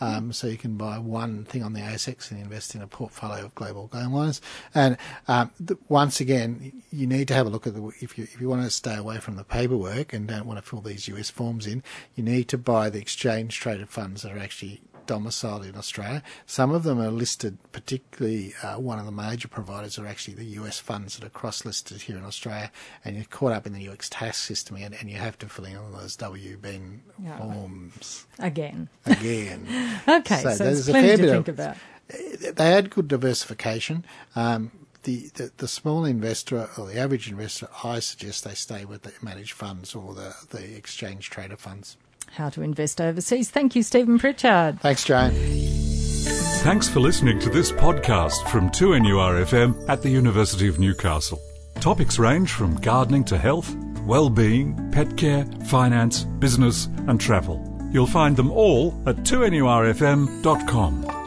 Um, 0.00 0.32
so 0.32 0.46
you 0.46 0.56
can 0.56 0.76
buy 0.76 0.98
one 0.98 1.44
thing 1.44 1.62
on 1.62 1.72
the 1.72 1.80
ASX 1.80 2.30
and 2.30 2.40
invest 2.40 2.74
in 2.74 2.82
a 2.82 2.86
portfolio 2.86 3.46
of 3.46 3.54
global 3.54 3.88
gold 3.88 4.12
miners. 4.12 4.40
And 4.74 4.96
um, 5.26 5.50
once 5.88 6.20
again, 6.20 6.82
you 6.92 7.06
need 7.06 7.26
to 7.28 7.34
have 7.34 7.46
a 7.46 7.50
look 7.50 7.66
at 7.66 7.74
the 7.74 7.84
if 8.00 8.16
you 8.16 8.24
if 8.24 8.40
you 8.40 8.48
want 8.48 8.62
to 8.62 8.70
stay 8.70 8.94
away 8.94 9.18
from 9.18 9.36
the 9.36 9.44
paperwork 9.44 10.12
and 10.12 10.28
don't 10.28 10.46
want 10.46 10.62
to 10.62 10.68
fill 10.68 10.80
these 10.80 11.08
US 11.08 11.30
forms 11.30 11.66
in, 11.66 11.82
you 12.14 12.22
need 12.22 12.48
to 12.48 12.58
buy 12.58 12.90
the 12.90 13.00
exchange 13.00 13.58
traded 13.58 13.88
funds 13.88 14.22
that 14.22 14.32
are 14.32 14.38
actually 14.38 14.82
domiciled 15.08 15.64
in 15.64 15.74
Australia. 15.74 16.22
Some 16.46 16.70
of 16.70 16.84
them 16.84 17.00
are 17.00 17.10
listed, 17.10 17.58
particularly 17.72 18.54
uh, 18.62 18.76
one 18.76 19.00
of 19.00 19.06
the 19.06 19.10
major 19.10 19.48
providers 19.48 19.98
are 19.98 20.06
actually 20.06 20.34
the 20.34 20.44
US 20.60 20.78
funds 20.78 21.16
that 21.16 21.26
are 21.26 21.30
cross 21.30 21.64
listed 21.64 22.02
here 22.02 22.16
in 22.16 22.24
Australia, 22.24 22.70
and 23.04 23.16
you're 23.16 23.24
caught 23.24 23.52
up 23.52 23.66
in 23.66 23.72
the 23.72 23.88
US 23.90 24.08
tax 24.08 24.38
system 24.38 24.76
and, 24.76 24.94
and 24.94 25.10
you 25.10 25.16
have 25.16 25.36
to 25.38 25.48
fill 25.48 25.64
in 25.64 25.76
all 25.76 25.90
those 25.90 26.16
WBEN 26.18 27.00
yeah. 27.20 27.38
forms. 27.38 28.26
Again. 28.38 28.88
Again. 29.06 29.66
okay, 30.08 30.42
so, 30.42 30.50
so 30.52 30.64
there's, 30.64 30.88
a 30.88 30.92
fair 30.92 31.16
to 31.16 31.22
bit 31.22 31.30
think 31.30 31.48
of, 31.48 31.54
about. 31.58 31.76
They 32.54 32.70
had 32.70 32.90
good 32.90 33.08
diversification. 33.08 34.04
Um, 34.36 34.70
the, 35.04 35.30
the, 35.34 35.52
the, 35.56 35.68
small 35.68 36.04
investor 36.04 36.68
or 36.76 36.86
the 36.86 36.98
average 36.98 37.30
investor, 37.30 37.68
I 37.82 38.00
suggest 38.00 38.44
they 38.44 38.54
stay 38.54 38.84
with 38.84 39.02
the 39.02 39.12
managed 39.22 39.52
funds 39.52 39.94
or 39.94 40.12
the, 40.12 40.34
the 40.50 40.76
exchange 40.76 41.30
trader 41.30 41.56
funds 41.56 41.96
how 42.32 42.48
to 42.50 42.62
invest 42.62 43.00
overseas. 43.00 43.50
Thank 43.50 43.74
you, 43.76 43.82
Stephen 43.82 44.18
Pritchard. 44.18 44.80
Thanks, 44.80 45.04
Joan. 45.04 45.32
Thanks 46.62 46.88
for 46.88 47.00
listening 47.00 47.38
to 47.40 47.50
this 47.50 47.72
podcast 47.72 48.48
from 48.48 48.70
2NURFM 48.70 49.88
at 49.88 50.02
the 50.02 50.10
University 50.10 50.68
of 50.68 50.78
Newcastle. 50.78 51.40
Topics 51.80 52.18
range 52.18 52.52
from 52.52 52.74
gardening 52.76 53.24
to 53.24 53.38
health, 53.38 53.74
well-being, 54.04 54.90
pet 54.90 55.16
care, 55.16 55.44
finance, 55.66 56.24
business 56.24 56.86
and 57.06 57.20
travel. 57.20 57.64
You'll 57.92 58.06
find 58.06 58.36
them 58.36 58.50
all 58.50 59.00
at 59.06 59.16
2NURFM.com. 59.18 61.17